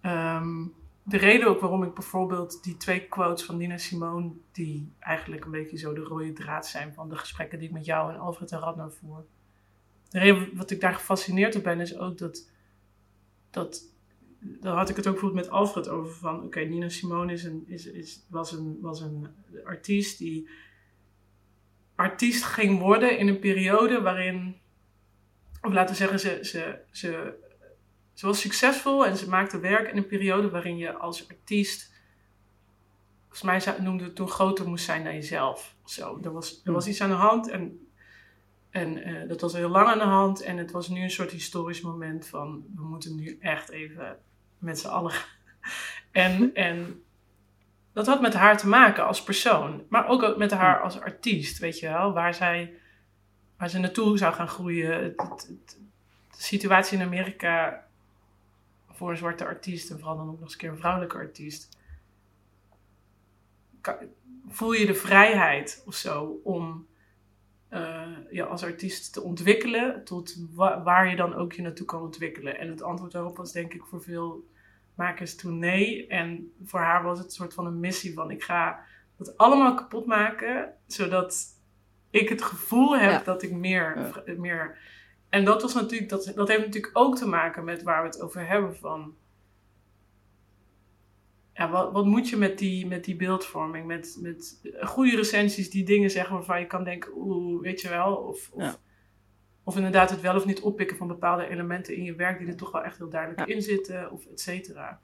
[0.00, 0.64] Ehm,
[1.02, 5.50] de reden ook waarom ik bijvoorbeeld die twee quotes van Nina Simone, die eigenlijk een
[5.50, 8.52] beetje zo de rode draad zijn van de gesprekken die ik met jou en Alfred
[8.52, 9.24] en Radner voer.
[10.08, 12.48] De reden wat ik daar gefascineerd op ben, is ook dat,
[13.50, 13.82] dat
[14.42, 17.64] daar had ik het ook bijvoorbeeld met Alfred over van, oké, Nina Simone is een,
[17.66, 19.26] is, is, was, een, was een
[19.64, 20.48] artiest die
[21.94, 24.56] artiest ging worden in een periode waarin,
[25.62, 27.34] of laten we zeggen, ze, ze, ze
[28.14, 31.92] ze was succesvol en ze maakte werk in een periode waarin je als artiest,
[33.28, 35.76] volgens mij noemde het toen groter moest zijn dan jezelf.
[35.84, 37.88] Zo, er, was, er was iets aan de hand en,
[38.70, 40.40] en eh, dat was heel lang aan de hand.
[40.40, 44.18] En het was nu een soort historisch moment van we moeten nu echt even
[44.62, 45.14] met z'n allen.
[46.10, 47.02] en, en
[47.92, 51.78] dat had met haar te maken als persoon, maar ook met haar als artiest, weet
[51.78, 52.74] je wel, waar zij,
[53.56, 55.16] waar ze naartoe zou gaan groeien.
[55.16, 57.86] De situatie in Amerika
[58.90, 61.78] voor een zwarte artiest en vooral dan ook nog eens een keer een vrouwelijke artiest.
[64.48, 66.86] Voel je de vrijheid of zo om
[67.68, 72.02] eh, je als artiest te ontwikkelen tot wa- waar je dan ook je naartoe kan
[72.02, 72.58] ontwikkelen?
[72.58, 74.50] En het antwoord daarop was denk ik voor veel
[74.94, 76.06] makers toen nee.
[76.06, 78.84] En voor haar was het een soort van een missie van ik ga
[79.16, 81.44] dat allemaal kapot maken, zodat
[82.10, 83.22] ik het gevoel heb Ja.
[83.24, 84.34] dat ik meer, Ja.
[84.36, 84.78] meer
[85.28, 88.20] en dat, was natuurlijk, dat, dat heeft natuurlijk ook te maken met waar we het
[88.20, 89.14] over hebben van...
[91.54, 93.86] Ja, wat, wat moet je met die, met die beeldvorming?
[93.86, 98.14] Met, met goede recensies die dingen zeggen waarvan je kan denken, oeh, weet je wel?
[98.16, 98.76] Of, of, Ja.
[99.64, 102.56] Of inderdaad het wel of niet oppikken van bepaalde elementen in je werk die er
[102.56, 105.00] toch wel echt heel duidelijk in zitten, of et cetera.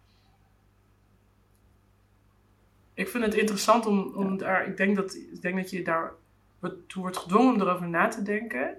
[2.94, 6.12] Ik vind het interessant om, om daar, ik denk, dat, ik denk dat je daar
[6.60, 8.76] wordt- toe wordt gedwongen om erover na te denken.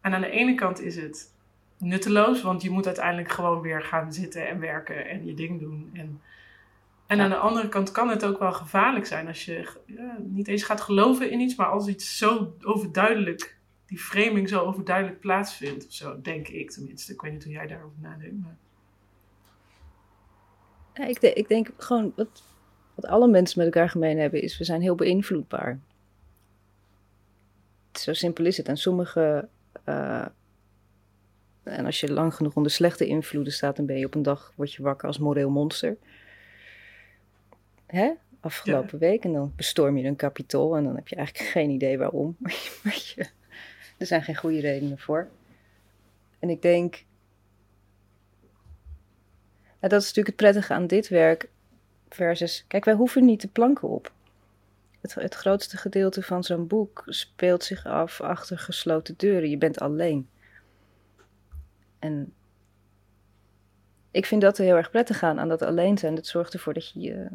[0.00, 1.34] En aan de ene kant is het
[1.78, 5.90] nutteloos, want je moet uiteindelijk gewoon weer gaan zitten en werken en je ding doen.
[5.92, 6.20] En,
[7.06, 7.22] en Ja.
[7.24, 10.62] aan de andere kant kan het ook wel gevaarlijk zijn als je ja, niet eens
[10.62, 13.55] gaat geloven in iets, maar als iets zo overduidelijk,
[13.86, 15.86] die framing zo overduidelijk plaatsvindt.
[15.86, 17.12] Of zo, denk ik tenminste.
[17.12, 18.42] Ik weet niet hoe jij daarover nadenkt.
[18.42, 18.56] Maar...
[20.94, 22.42] Ja, ik, de- ik denk gewoon, wat,
[22.94, 25.80] wat alle mensen met elkaar gemeen hebben, is we zijn heel beïnvloedbaar.
[27.92, 28.68] Zo simpel is het.
[28.68, 29.48] En sommige,
[29.84, 30.26] eh,
[31.62, 34.52] en als je lang genoeg onder slechte invloeden staat, dan ben je op een dag,
[34.56, 35.96] word je wakker als moreel monster.
[37.86, 38.10] Hè?
[38.40, 39.24] Afgelopen week.
[39.24, 42.36] En dan bestorm je een kapitool en dan heb je eigenlijk geen idee waarom.
[42.82, 43.26] Maar je,
[43.96, 45.28] er zijn geen goede redenen voor.
[46.38, 47.04] En ik denk,
[49.80, 51.48] ja, dat is natuurlijk het prettige aan dit werk.
[52.08, 54.12] Versus, kijk, wij hoeven niet de planken op.
[55.00, 59.50] Het, het grootste gedeelte van zo'n boek speelt zich af achter gesloten deuren.
[59.50, 60.28] Je bent alleen.
[61.98, 62.34] En
[64.10, 66.14] ik vind dat er heel erg prettig aan dat alleen zijn.
[66.14, 67.28] Dat zorgt ervoor dat je, je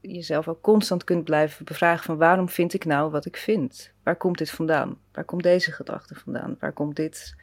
[0.00, 3.92] jezelf ook constant kunt blijven bevragen van waarom vind ik nou wat ik vind?
[4.02, 4.98] Waar komt dit vandaan?
[5.12, 6.56] Waar komt deze gedachte vandaan?
[6.58, 7.34] Waar komt dit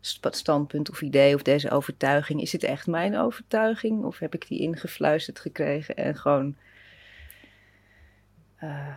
[0.00, 2.40] st- standpunt of idee of deze overtuiging?
[2.40, 4.04] Is dit echt mijn overtuiging?
[4.04, 6.56] Of heb ik die ingefluisterd gekregen en gewoon
[8.56, 8.96] eh,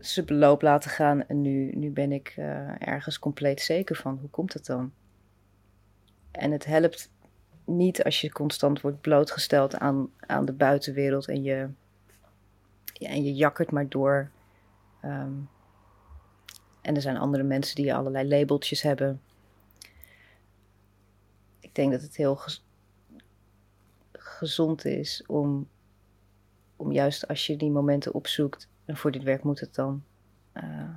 [0.00, 4.18] ze beloop laten gaan en nu, nu ben ik eh, ergens compleet zeker van.
[4.20, 4.92] Hoe komt het dan?
[6.30, 7.10] En het helpt
[7.66, 11.68] niet als je constant wordt blootgesteld aan, aan de buitenwereld en je,
[12.92, 14.30] ja, en je jakkert maar door.
[15.00, 15.32] Ehm,
[16.80, 19.20] en er zijn andere mensen die allerlei labeltjes hebben.
[21.60, 22.62] Ik denk dat het heel gez-
[24.12, 25.68] gezond is om,
[26.76, 30.04] om juist als je die momenten opzoekt, en voor dit werk moet het dan,
[30.52, 30.88] eh,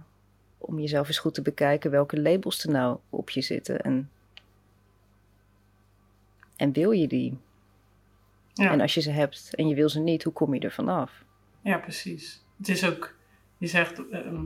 [0.58, 4.10] om jezelf eens goed te bekijken welke labels er nou op je zitten en,
[6.60, 7.38] en wil je die?
[8.54, 8.72] Ja.
[8.72, 11.24] En als je ze hebt en je wil ze niet, hoe kom je er vanaf?
[11.62, 12.46] Ja, precies.
[12.58, 13.16] Het is ook,
[13.58, 14.44] je zegt, ehm,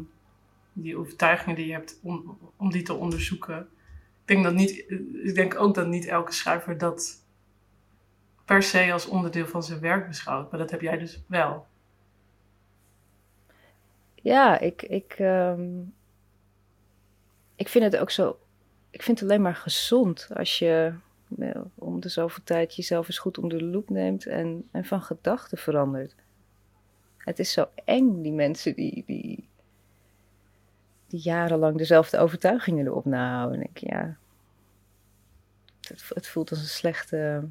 [0.74, 3.60] die overtuigingen die je hebt om, om die te onderzoeken.
[3.60, 4.78] Ik denk, dat niet,
[5.24, 7.26] ik denk ook dat niet elke schrijver dat
[8.46, 10.52] per se als onderdeel van zijn werk beschouwt.
[10.52, 11.68] Maar dat heb jij dus wel.
[14.16, 15.82] Ja, ik, ik, ehm,
[17.56, 18.40] ik vind het ook zo.
[18.90, 20.94] Ik vind het alleen maar gezond als je
[21.76, 25.58] om de zoveel tijd jezelf eens goed onder de loep neemt en, en van gedachten
[25.58, 26.16] verandert.
[27.18, 29.50] Het is zo eng, die mensen die, die,
[31.08, 33.60] die jarenlang dezelfde overtuigingen erop nahouden.
[33.60, 34.18] En ik, ja,
[35.88, 37.48] het, het voelt als een slechte,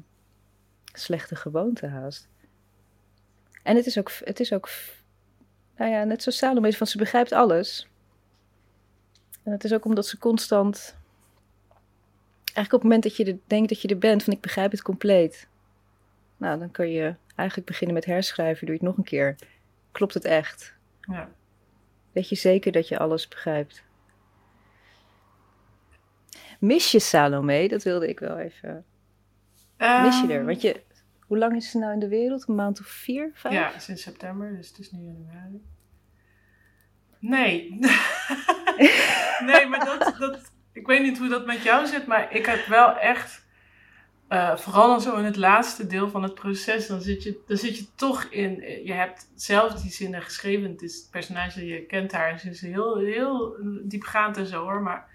[0.93, 2.27] slechte gewoonte haast.
[3.63, 4.69] En het is ook, het is ook
[5.77, 7.87] nou ja, net zoals Salome, van ze begrijpt alles.
[9.43, 10.95] En het is ook omdat ze constant,
[12.53, 14.81] eigenlijk op het moment dat je denkt dat je er bent, van ik begrijp het
[14.81, 15.47] compleet.
[16.37, 19.35] Nou, dan kun je eigenlijk beginnen met herschrijven, doe je het nog een keer.
[19.91, 20.73] Klopt het echt?
[21.01, 21.29] Ja.
[22.11, 23.83] Weet je zeker dat je alles begrijpt?
[26.59, 27.67] Mis je Salome?
[27.67, 28.85] Dat wilde ik wel even.
[29.77, 30.37] Mis je er?
[30.37, 30.45] Ehm.
[30.45, 30.83] Want je,
[31.27, 32.47] hoe lang is ze nou in de wereld?
[32.47, 33.53] Een maand of vier, vijf?
[33.53, 35.61] Ja, sinds september, dus het is nu januari.
[37.19, 37.69] Nee.
[39.49, 42.65] nee, maar dat, dat, ik weet niet hoe dat met jou zit, maar ik heb
[42.65, 43.45] wel echt,
[44.27, 47.57] eh, vooral dan zo in het laatste deel van het proces, dan zit je, dan
[47.57, 51.85] zit je toch in, je hebt zelf die zinnen geschreven, het is het personage, je
[51.85, 55.11] kent haar en ze is heel, heel diepgaand en zo hoor, maar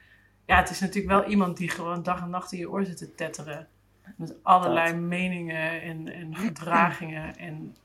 [0.49, 2.97] ja, het is natuurlijk wel iemand die gewoon dag en nacht in je oor zit
[2.97, 3.69] te tetteren.
[4.17, 7.37] Met allerlei meningen en, en gedragingen.
[7.37, 7.77] En,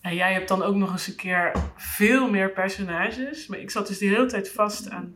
[0.00, 3.46] en jij hebt dan ook nog eens een keer veel meer personages.
[3.46, 5.14] Maar ik zat dus de hele tijd vast aan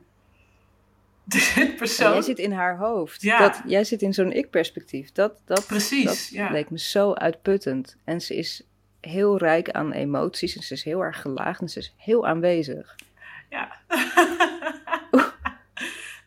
[1.24, 2.12] dit persoon.
[2.12, 3.22] jij zit in haar hoofd.
[3.22, 3.38] Ja.
[3.38, 5.12] Dat, jij zit in zo'n ik-perspectief.
[5.12, 6.50] Dat, dat, Precies, dat ja.
[6.50, 7.96] leek me zo uitputtend.
[8.04, 8.62] En ze is
[9.00, 10.56] heel rijk aan emoties.
[10.56, 12.96] En ze is heel erg gelaagd en ze is heel aanwezig.
[13.50, 13.76] Ja.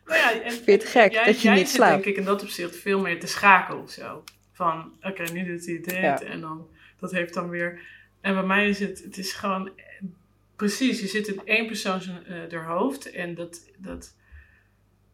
[0.04, 1.92] Nou ja, en, Vind je het gek jij, dat je jij niet zit, slaapt?
[1.92, 4.24] denk ik in dat opzicht veel meer te schakelen of zo.
[4.52, 6.22] Van, oké, nu doet hij dit Ja.
[6.22, 6.68] en dan,
[7.00, 7.80] dat heeft dan weer...
[8.20, 9.70] En bij mij is het, het is gewoon,
[10.56, 14.14] precies, je zit in één persoon zijn, eh, hoofd en dat, dat...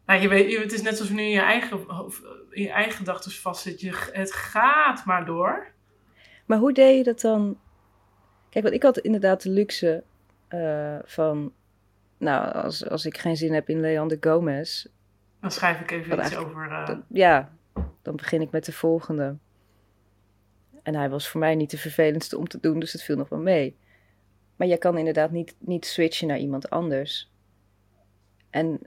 [0.05, 1.79] Nou, je weet, het is net alsof je nu in je eigen,
[2.49, 3.81] in je eigen gedachten vastzit.
[3.81, 5.67] Je, het gaat maar door.
[6.45, 7.59] Maar hoe deed je dat dan?
[8.49, 10.03] Kijk, want ik had inderdaad de luxe
[10.47, 11.53] eh, van...
[12.17, 14.85] Nou, als, als ik geen zin heb in Leander Gomez...
[15.41, 16.71] Dan schrijf ik even iets over...
[16.71, 17.53] eh, ja,
[18.01, 19.37] dan begin ik met de volgende.
[20.83, 23.29] En hij was voor mij niet de vervelendste om te doen, dus het viel nog
[23.29, 23.77] wel mee.
[24.55, 27.31] Maar je kan inderdaad niet, niet switchen naar iemand anders.
[28.49, 28.81] En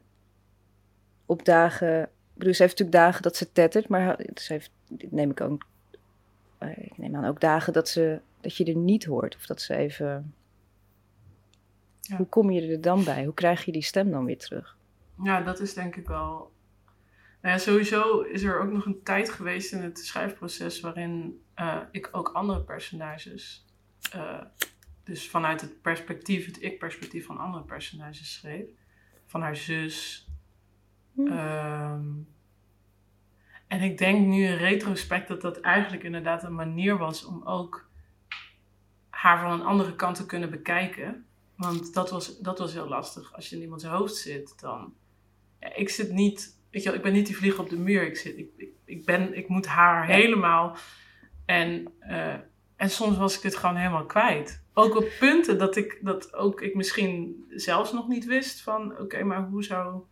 [1.29, 2.03] op dagen...
[2.03, 4.71] Ik bedoel, ze heeft natuurlijk dagen dat ze tettert, maar ze heeft,
[5.11, 5.67] neem ik ook...
[6.59, 9.37] eh, Ik neem aan ook dagen dat, ze, dat je er niet hoort.
[9.37, 10.35] Of dat ze even...
[12.01, 12.17] Ja.
[12.17, 13.25] Hoe kom je er dan bij?
[13.25, 14.77] Hoe krijg je die stem dan weer terug?
[15.23, 16.53] Ja, dat is denk ik wel.
[17.43, 21.79] Nou ja, sowieso is er ook nog een tijd geweest in het schrijfproces waarin eh,
[21.91, 23.65] ik ook andere personages,
[24.13, 24.41] eh,
[25.05, 28.67] dus vanuit het perspectief, het ik-perspectief van andere personages schreef.
[29.27, 30.28] Van haar zus.
[31.19, 31.27] Hm.
[31.27, 32.07] Ehm,
[33.67, 37.89] en ik denk nu in retrospect dat dat eigenlijk inderdaad een manier was om ook
[39.11, 41.27] haar van een andere kant te kunnen bekijken.
[41.57, 43.35] Want dat was, dat was heel lastig.
[43.35, 44.95] Als je in iemands hoofd zit, dan.
[45.61, 46.59] Ja, ik zit niet.
[46.71, 48.03] Weet je wel, ik ben niet die vlieg op de muur.
[48.03, 50.15] Ik, zit, ik, ik, ik, ben, ik moet haar Ja.
[50.15, 50.77] helemaal.
[51.45, 52.35] En, eh,
[52.77, 54.63] en soms was ik dit gewoon helemaal kwijt.
[54.75, 58.99] Ook op punten dat ik, dat ook ik misschien zelfs nog niet wist van...
[58.99, 60.03] Oké, maar hoe zou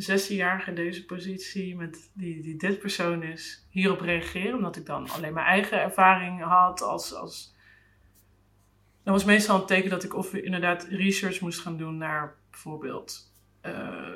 [0.00, 4.56] 16-jarige in deze positie, met die, die dit persoon is, hierop reageren?
[4.56, 7.14] Omdat ik dan alleen mijn eigen ervaring had als...
[7.14, 7.56] als
[9.02, 13.32] dat was meestal een teken dat ik of inderdaad research moest gaan doen naar bijvoorbeeld...
[13.60, 14.14] eh,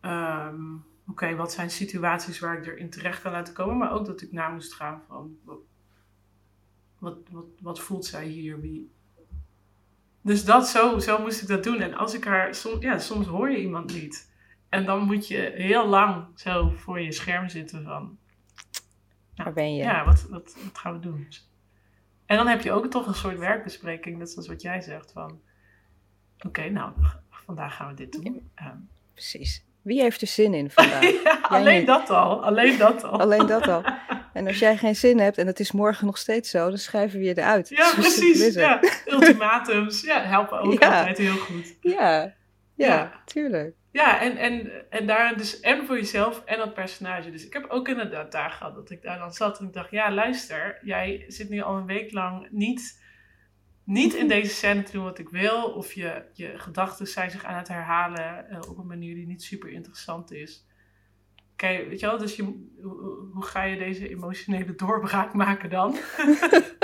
[0.00, 0.76] ehm,
[1.10, 4.32] Oké, wat zijn situaties waar ik erin terecht kan laten komen, maar ook dat ik
[4.32, 5.58] na moest gaan van wat,
[6.98, 8.60] wat, wat, wat voelt zij hier?
[8.60, 8.90] Wie...
[10.22, 11.80] Dus dat, zo, zo moest ik dat doen.
[11.80, 14.32] En als ik haar, soms, ja, soms hoor je iemand niet.
[14.68, 18.18] En dan moet je heel lang zo voor je scherm zitten van,
[19.36, 19.82] Waar ben je?
[19.82, 21.28] ja, wat, wat, wat gaan we doen?
[22.26, 25.40] En dan heb je ook toch een soort werkbespreking, net zoals wat jij zegt van,
[26.46, 26.92] oké, nou,
[27.30, 28.50] vandaag gaan we dit doen.
[28.54, 28.76] Ehm,
[29.12, 29.64] Precies.
[29.82, 31.02] Wie heeft er zin in vandaag?
[31.24, 31.86] ja, alleen niet.
[31.86, 33.20] dat al, alleen dat al.
[33.20, 33.82] Alleen dat al.
[34.40, 37.18] En als jij geen zin hebt en het is morgen nog steeds zo, dan schrijven
[37.18, 37.68] we je eruit.
[37.68, 38.54] Ja, Zo simpel precies.
[38.54, 38.80] Ja.
[39.06, 40.98] Ultimatums ja, helpen ook Ja.
[40.98, 41.76] altijd heel goed.
[41.80, 42.34] Ja, ja,
[42.86, 43.22] Ja.
[43.24, 43.74] tuurlijk.
[43.92, 47.30] Ja, en, en, en daar dus en voor jezelf en dat personage.
[47.30, 49.90] Dus ik heb ook inderdaad daar gehad dat ik daar dan zat en ik dacht,
[49.90, 53.02] ja, luister, jij zit nu al een week lang niet,
[53.84, 55.62] niet in deze scène te doen wat ik wil.
[55.64, 59.42] Of je, je gedachten zijn zich aan het herhalen eh, op een manier die niet
[59.42, 60.64] super interessant is.
[61.60, 65.96] Kijk, weet je wel, dus je, hoe, hoe ga je deze emotionele doorbraak maken dan?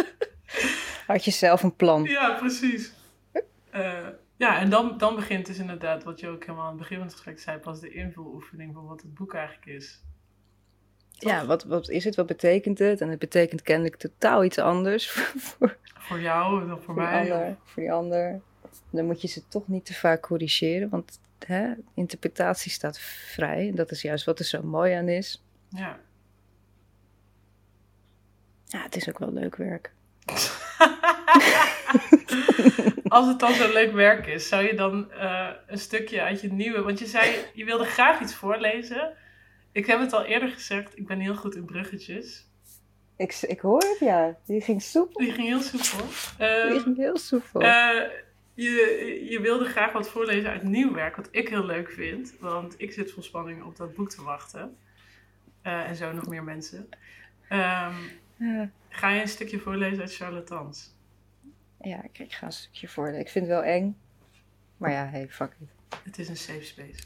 [1.07, 2.03] Had je zelf een plan?
[2.03, 2.93] Ja, precies.
[3.71, 4.07] Eh,
[4.37, 7.07] Ja, en dan, dan begint dus inderdaad, wat je ook helemaal aan het begin van
[7.07, 10.03] het gesprek zei, pas de invuloefening van wat het boek eigenlijk is.
[11.11, 12.15] Ja, wat, wat is het?
[12.17, 13.01] Wat betekent het?
[13.01, 15.11] En het betekent kennelijk totaal iets anders
[15.47, 17.33] voor, voor jou dan voor, voor mij.
[17.33, 17.57] ander.
[17.65, 18.41] Voor die ander.
[18.91, 23.69] Dan moet je ze toch niet te vaak corrigeren, want hè, interpretatie staat vrij.
[23.69, 25.45] En dat is juist wat er zo mooi aan is.
[25.69, 25.99] Ja.
[28.65, 29.93] Ja, het is ook wel leuk werk.
[33.09, 36.53] Als het dan zo leuk werk is, zou je dan eh, een stukje uit je
[36.53, 36.83] nieuwe.
[36.83, 39.13] Want je zei, je wilde graag iets voorlezen.
[39.73, 42.47] Ik heb het al eerder gezegd, ik ben heel goed in bruggetjes.
[43.17, 44.37] Ik, ik hoor het, ja.
[44.47, 45.21] Die ging soepel.
[45.21, 46.07] Die ging heel soepel.
[46.39, 47.61] Die Uh, ging heel soepel.
[47.61, 48.03] eh,
[48.57, 52.35] je, je wilde graag wat voorlezen uit nieuw werk, wat ik heel leuk vind.
[52.41, 54.77] Want ik zit vol spanning op dat boek te wachten.
[55.63, 56.89] Eh, en zo nog meer mensen.
[57.49, 57.95] Ehm,
[58.89, 60.95] ga je een stukje voorlezen uit Charlatans?
[61.81, 63.21] Ja, ik, ik ga een stukje voorlezen.
[63.21, 63.99] Ik vind het wel eng.
[64.77, 65.99] Maar ja, hey, fuck it.
[66.03, 67.03] Het is een safe space.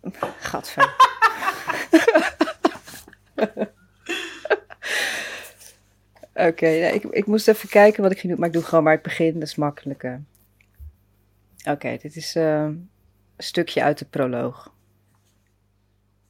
[0.50, 0.96] Gadver.
[6.34, 8.92] Oké, ik, ik moest even kijken wat ik ging doen, maar ik doe gewoon maar
[8.92, 10.22] het begin, dat is makkelijker.
[11.68, 12.90] Oké, dit is eh, een
[13.36, 14.72] stukje uit de proloog.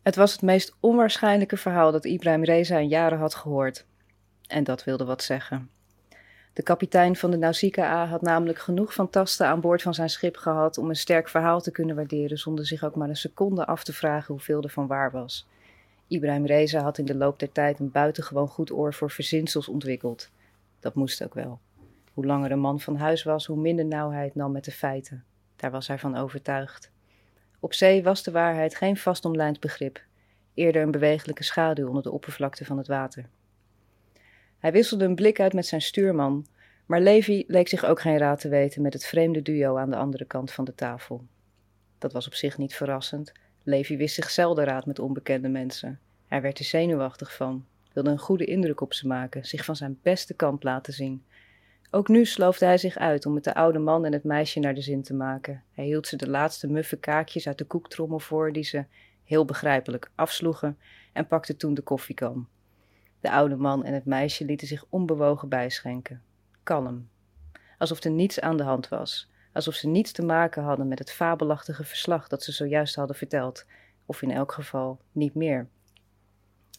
[0.02, 3.86] Het was het meest onwaarschijnlijke verhaal dat Ibrahim Reza in jaren had gehoord.
[4.46, 5.70] En dat wilde wat zeggen.
[6.52, 10.78] De kapitein van de Nausicaa had namelijk genoeg fantasten aan boord van zijn schip gehad
[10.78, 13.92] om een sterk verhaal te kunnen waarderen zonder zich ook maar een seconde af te
[13.92, 15.46] vragen hoeveel er van waar was.
[16.06, 20.30] Ibrahim Reza had in de loop der tijd een buitengewoon goed oor voor verzinsels ontwikkeld.
[20.80, 21.60] Dat moest ook wel.
[22.12, 24.70] Hoe langer een man van huis was, hoe minder nauw hij het nam met de
[24.70, 25.24] feiten.
[25.56, 26.90] Daar was hij van overtuigd.
[27.60, 30.02] Op zee was de waarheid geen vastomlijnd begrip,
[30.54, 33.28] eerder een bewegelijke schaduw onder de oppervlakte van het water.
[34.58, 36.46] Hij wisselde een blik uit met zijn stuurman,
[36.86, 39.96] maar Levi leek zich ook geen raad te weten met het vreemde duo aan de
[39.96, 41.24] andere kant van de tafel.
[41.98, 43.32] Dat was op zich niet verrassend.
[43.66, 46.00] Levi wist zich zelden raad met onbekende mensen.
[46.26, 49.98] Hij werd er zenuwachtig van, wilde een goede indruk op ze maken, zich van zijn
[50.02, 51.24] beste kant laten zien.
[51.90, 54.74] Ook nu sloofde hij zich uit om het de oude man en het meisje naar
[54.74, 55.62] de zin te maken.
[55.72, 58.84] Hij hield ze de laatste muffe kaakjes uit de koektrommel voor, die ze,
[59.24, 60.78] heel begrijpelijk, afsloegen
[61.12, 62.48] en pakte toen de koffiekan.
[63.20, 66.22] De oude man en het meisje lieten zich onbewogen bijschenken.
[66.62, 67.08] Kalm.
[67.78, 69.30] Alsof er niets aan de hand was.
[69.54, 73.66] Alsof ze niets te maken hadden met het fabelachtige verslag dat ze zojuist hadden verteld.
[74.06, 75.68] Of in elk geval niet meer.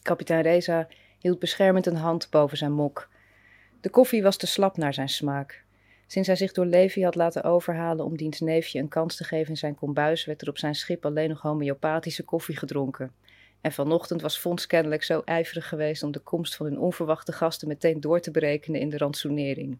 [0.02, 3.08] Kapitein Reza hield beschermend een hand boven zijn mok.
[3.80, 5.64] De koffie was te slap naar zijn smaak.
[6.06, 9.50] Sinds hij zich door Levi had laten overhalen om diens neefje een kans te geven
[9.50, 13.12] in zijn kombuis, werd er op zijn schip alleen nog homeopathische koffie gedronken.
[13.60, 17.68] En vanochtend was Fons kennelijk zo ijverig geweest om de komst van hun onverwachte gasten
[17.68, 19.78] meteen door te berekenen in de rantsoenering.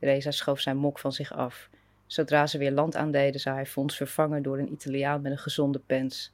[0.00, 1.68] Reza schoof zijn mok van zich af.
[2.06, 5.78] Zodra ze weer land aandeden, zou hij Fons vervangen door een Italiaan met een gezonde
[5.78, 6.32] pens.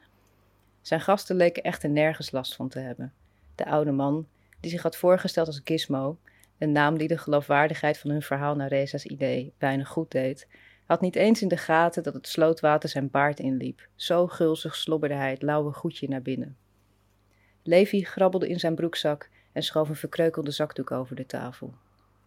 [0.81, 3.13] Zijn gasten leken echter nergens last van te hebben.
[3.55, 4.27] De oude man,
[4.61, 6.19] die zich had voorgesteld als Gizmo,
[6.59, 10.47] een naam die de geloofwaardigheid van hun verhaal naar Reza's idee weinig goed deed,
[10.87, 13.89] had niet eens in de gaten dat het slootwater zijn baard inliep.
[13.95, 16.57] Zo gulzig slobberde hij het lauwe goedje naar binnen.
[17.63, 21.75] Levi grabbelde in zijn broekzak en schoof een verkreukelde zakdoek over de tafel.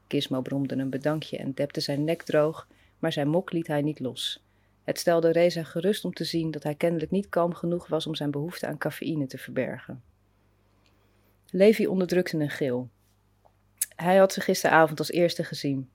[0.07, 2.67] Gizmo bromde een bedankje en depte zijn nek droog,
[3.03, 4.43] maar zijn mok liet hij niet los.
[4.83, 8.15] Het stelde Reza gerust om te zien dat hij kennelijk niet kalm genoeg was om
[8.15, 10.03] zijn behoefte aan cafeïne te verbergen.
[11.49, 12.89] Levi onderdrukte een gil.
[13.95, 15.89] Hij had ze gisteravond als eerste gezien.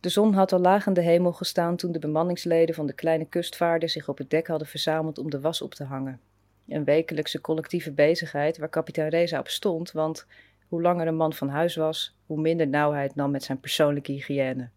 [0.00, 3.24] De zon had al laag in de hemel gestaan toen de bemanningsleden van de kleine
[3.24, 6.20] kustvaarder zich op het dek hadden verzameld om de was op te hangen.
[6.68, 10.26] Een wekelijkse collectieve bezigheid waar kapitein Reza op stond, want
[10.68, 13.60] hoe langer een man van huis was, hoe minder nauw hij het nam met zijn
[13.60, 14.68] persoonlijke hygiëne.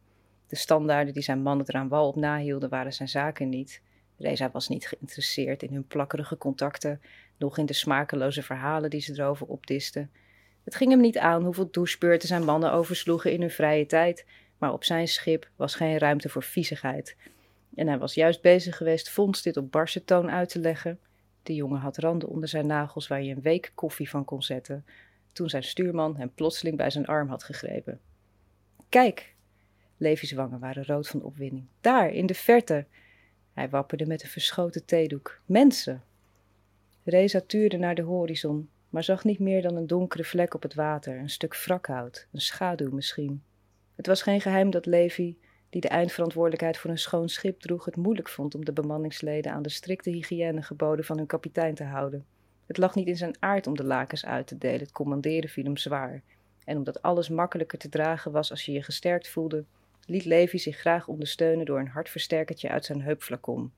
[0.51, 3.81] De standaarden die zijn mannen eraan wal op nahielden waren zijn zaken niet.
[4.17, 7.01] Reza was niet geïnteresseerd in hun plakkerige contacten,
[7.37, 10.11] nog in de smakeloze verhalen die ze erover opdisten.
[10.63, 14.25] Het ging hem niet aan hoeveel douchebeurten zijn mannen oversloegen in hun vrije tijd,
[14.57, 17.15] maar op zijn schip was geen ruimte voor viezigheid.
[17.75, 20.99] En hij was juist bezig geweest Fons dit op barse toon uit te leggen.
[21.43, 24.85] De jongen had randen onder zijn nagels waar je een week koffie van kon zetten,
[25.31, 27.99] toen zijn stuurman hem plotseling bij zijn arm had gegrepen.
[28.89, 29.35] Kijk!
[30.01, 31.65] Levi's wangen waren rood van opwinding.
[31.81, 32.85] Daar, in de verte!
[33.53, 35.41] Hij wapperde met een verschoten theedoek.
[35.45, 36.03] Mensen!
[37.03, 40.73] Reza tuurde naar de horizon, maar zag niet meer dan een donkere vlek op het
[40.73, 43.43] water, een stuk wrakhout, een schaduw misschien.
[43.95, 45.37] Het was geen geheim dat Levi,
[45.69, 49.61] die de eindverantwoordelijkheid voor een schoon schip droeg, het moeilijk vond om de bemanningsleden aan
[49.61, 52.25] de strikte hygiënegeboden van hun kapitein te houden.
[52.65, 55.63] Het lag niet in zijn aard om de lakens uit te delen, het commanderen viel
[55.63, 56.21] hem zwaar.
[56.65, 59.65] En omdat alles makkelijker te dragen was als je je gesterkt voelde,
[60.11, 63.71] liet Levi zich graag ondersteunen door een hartversterkertje uit zijn heupflacon.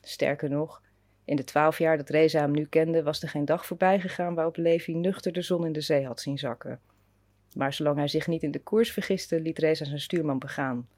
[0.00, 0.82] Sterker nog,
[1.24, 4.34] in de twaalf jaar dat Reza hem nu kende, was er geen dag voorbij gegaan
[4.34, 6.80] waarop Levi nuchter de zon in de zee had zien zakken.
[7.54, 10.88] Maar zolang hij zich niet in de koers vergiste, liet Reza zijn stuurman begaan.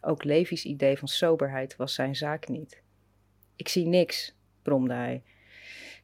[0.00, 2.82] Ook Levi's idee van soberheid was zijn zaak niet.
[3.56, 5.22] Ik zie niks, bromde hij.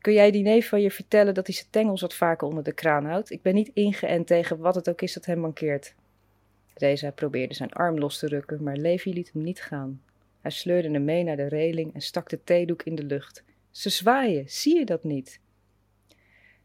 [0.00, 2.72] Kun jij die neef van je vertellen dat hij zijn tengels wat vaker onder de
[2.72, 3.30] kraan houdt?
[3.30, 5.94] Ik ben niet ingeënt tegen wat het ook is dat hem mankeert.
[6.78, 10.02] Reza probeerde zijn arm los te rukken, maar Levi liet hem niet gaan.
[10.40, 13.44] Hij sleurde hem mee naar de reling en stak de theedoek in de lucht.
[13.70, 15.40] Ze zwaaien, zie je dat niet?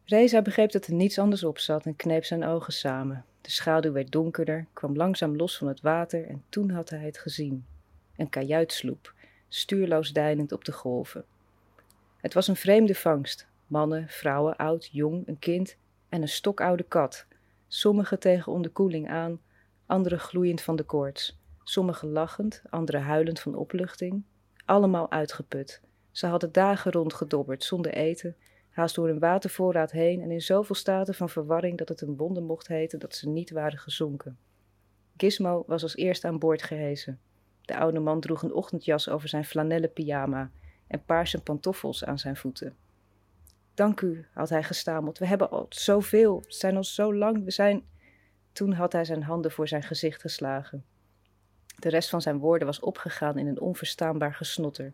[0.05, 3.25] Reza begreep dat er niets anders op zat en kneep zijn ogen samen.
[3.41, 7.17] De schaduw werd donkerder, kwam langzaam los van het water en toen had hij het
[7.17, 7.65] gezien.
[8.17, 9.13] Een kajuitsloep,
[9.47, 11.25] stuurloos deinend op de golven.
[12.17, 13.47] Het was een vreemde vangst.
[13.67, 15.77] Mannen, vrouwen, oud, jong, een kind
[16.09, 17.25] en een stokoude kat.
[17.67, 19.39] Sommigen tegen onderkoeling aan,
[19.91, 21.39] anderen gloeiend van de koorts.
[21.63, 24.23] Sommigen lachend, anderen huilend van opluchting.
[24.65, 25.81] Allemaal uitgeput.
[26.11, 28.35] Ze hadden dagen rondgedobberd, zonder eten,
[28.69, 32.43] haast door een watervoorraad heen en in zoveel staten van verwarring dat het een wonder
[32.43, 34.37] mocht heten dat ze niet waren gezonken.
[35.17, 37.19] Gizmo was als eerste aan boord gehezen.
[37.61, 40.51] De oude man droeg een ochtendjas over zijn flanellen pyjama
[40.87, 42.75] en paarse pantoffels aan zijn voeten.
[43.73, 45.17] Dank u, had hij gestameld.
[45.17, 47.83] We hebben al zoveel, zijn al zo lang, we zijn.
[48.51, 50.85] Toen had hij zijn handen voor zijn gezicht geslagen.
[51.79, 54.93] De rest van zijn woorden was opgegaan in een onverstaanbaar gesnotter.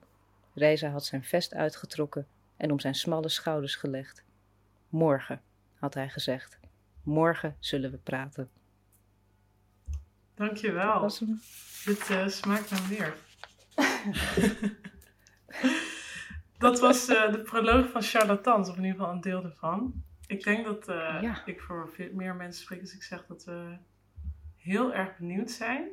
[0.54, 2.28] Reza had zijn vest uitgetrokken
[2.58, 4.24] en om zijn smalle schouders gelegd.
[4.90, 5.42] Morgen,
[5.80, 6.60] had hij gezegd.
[7.04, 8.50] Morgen zullen we praten.
[10.36, 11.02] Dankjewel.
[11.02, 11.22] Dat
[11.86, 13.16] Dit uh, smaakt naar meer.
[16.58, 20.04] dat was uh, de proloog van Charlatans, of in ieder geval een deel ervan.
[20.28, 23.78] Ik denk dat uh, ik voor meer mensen spreek als ik zeg dat we
[24.58, 25.84] heel erg benieuwd zijn.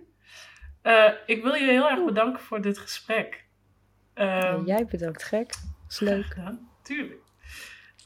[1.26, 3.44] ik wil je heel erg bedanken voor dit gesprek.
[4.14, 5.54] Um, jij bedankt, gek.
[5.88, 6.34] Is leuk.
[6.36, 7.22] Ja, tuurlijk.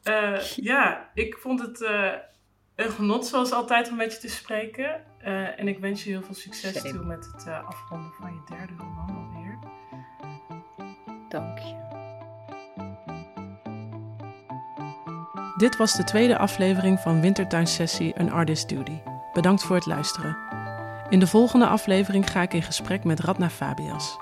[0.04, 1.80] Uh, ja, ik vond het
[2.74, 5.04] een genot zoals altijd om met je te spreken.
[5.56, 9.16] En ik wens je heel veel succes toe met het afronden van je derde roman
[9.16, 9.58] alweer.
[11.28, 11.87] Dank je.
[15.58, 18.98] Dit was de tweede aflevering van Wintertuinsessie Een Artist Duty.
[19.32, 20.36] Bedankt voor het luisteren.
[21.08, 24.16] In de volgende aflevering ga ik in gesprek met Radna Fabias.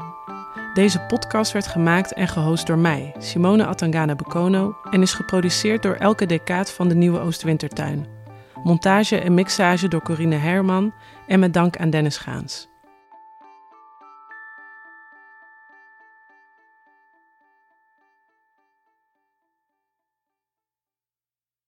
[0.74, 5.94] Deze podcast werd gemaakt en gehost door mij, Simone Atangana Bekono, en is geproduceerd door
[5.94, 8.06] Elke Decaat van de Nieuwe Oostwintertuin.
[8.62, 10.94] Montage en mixage door Corine Herman
[11.26, 12.68] en met dank aan Dennis Gaans.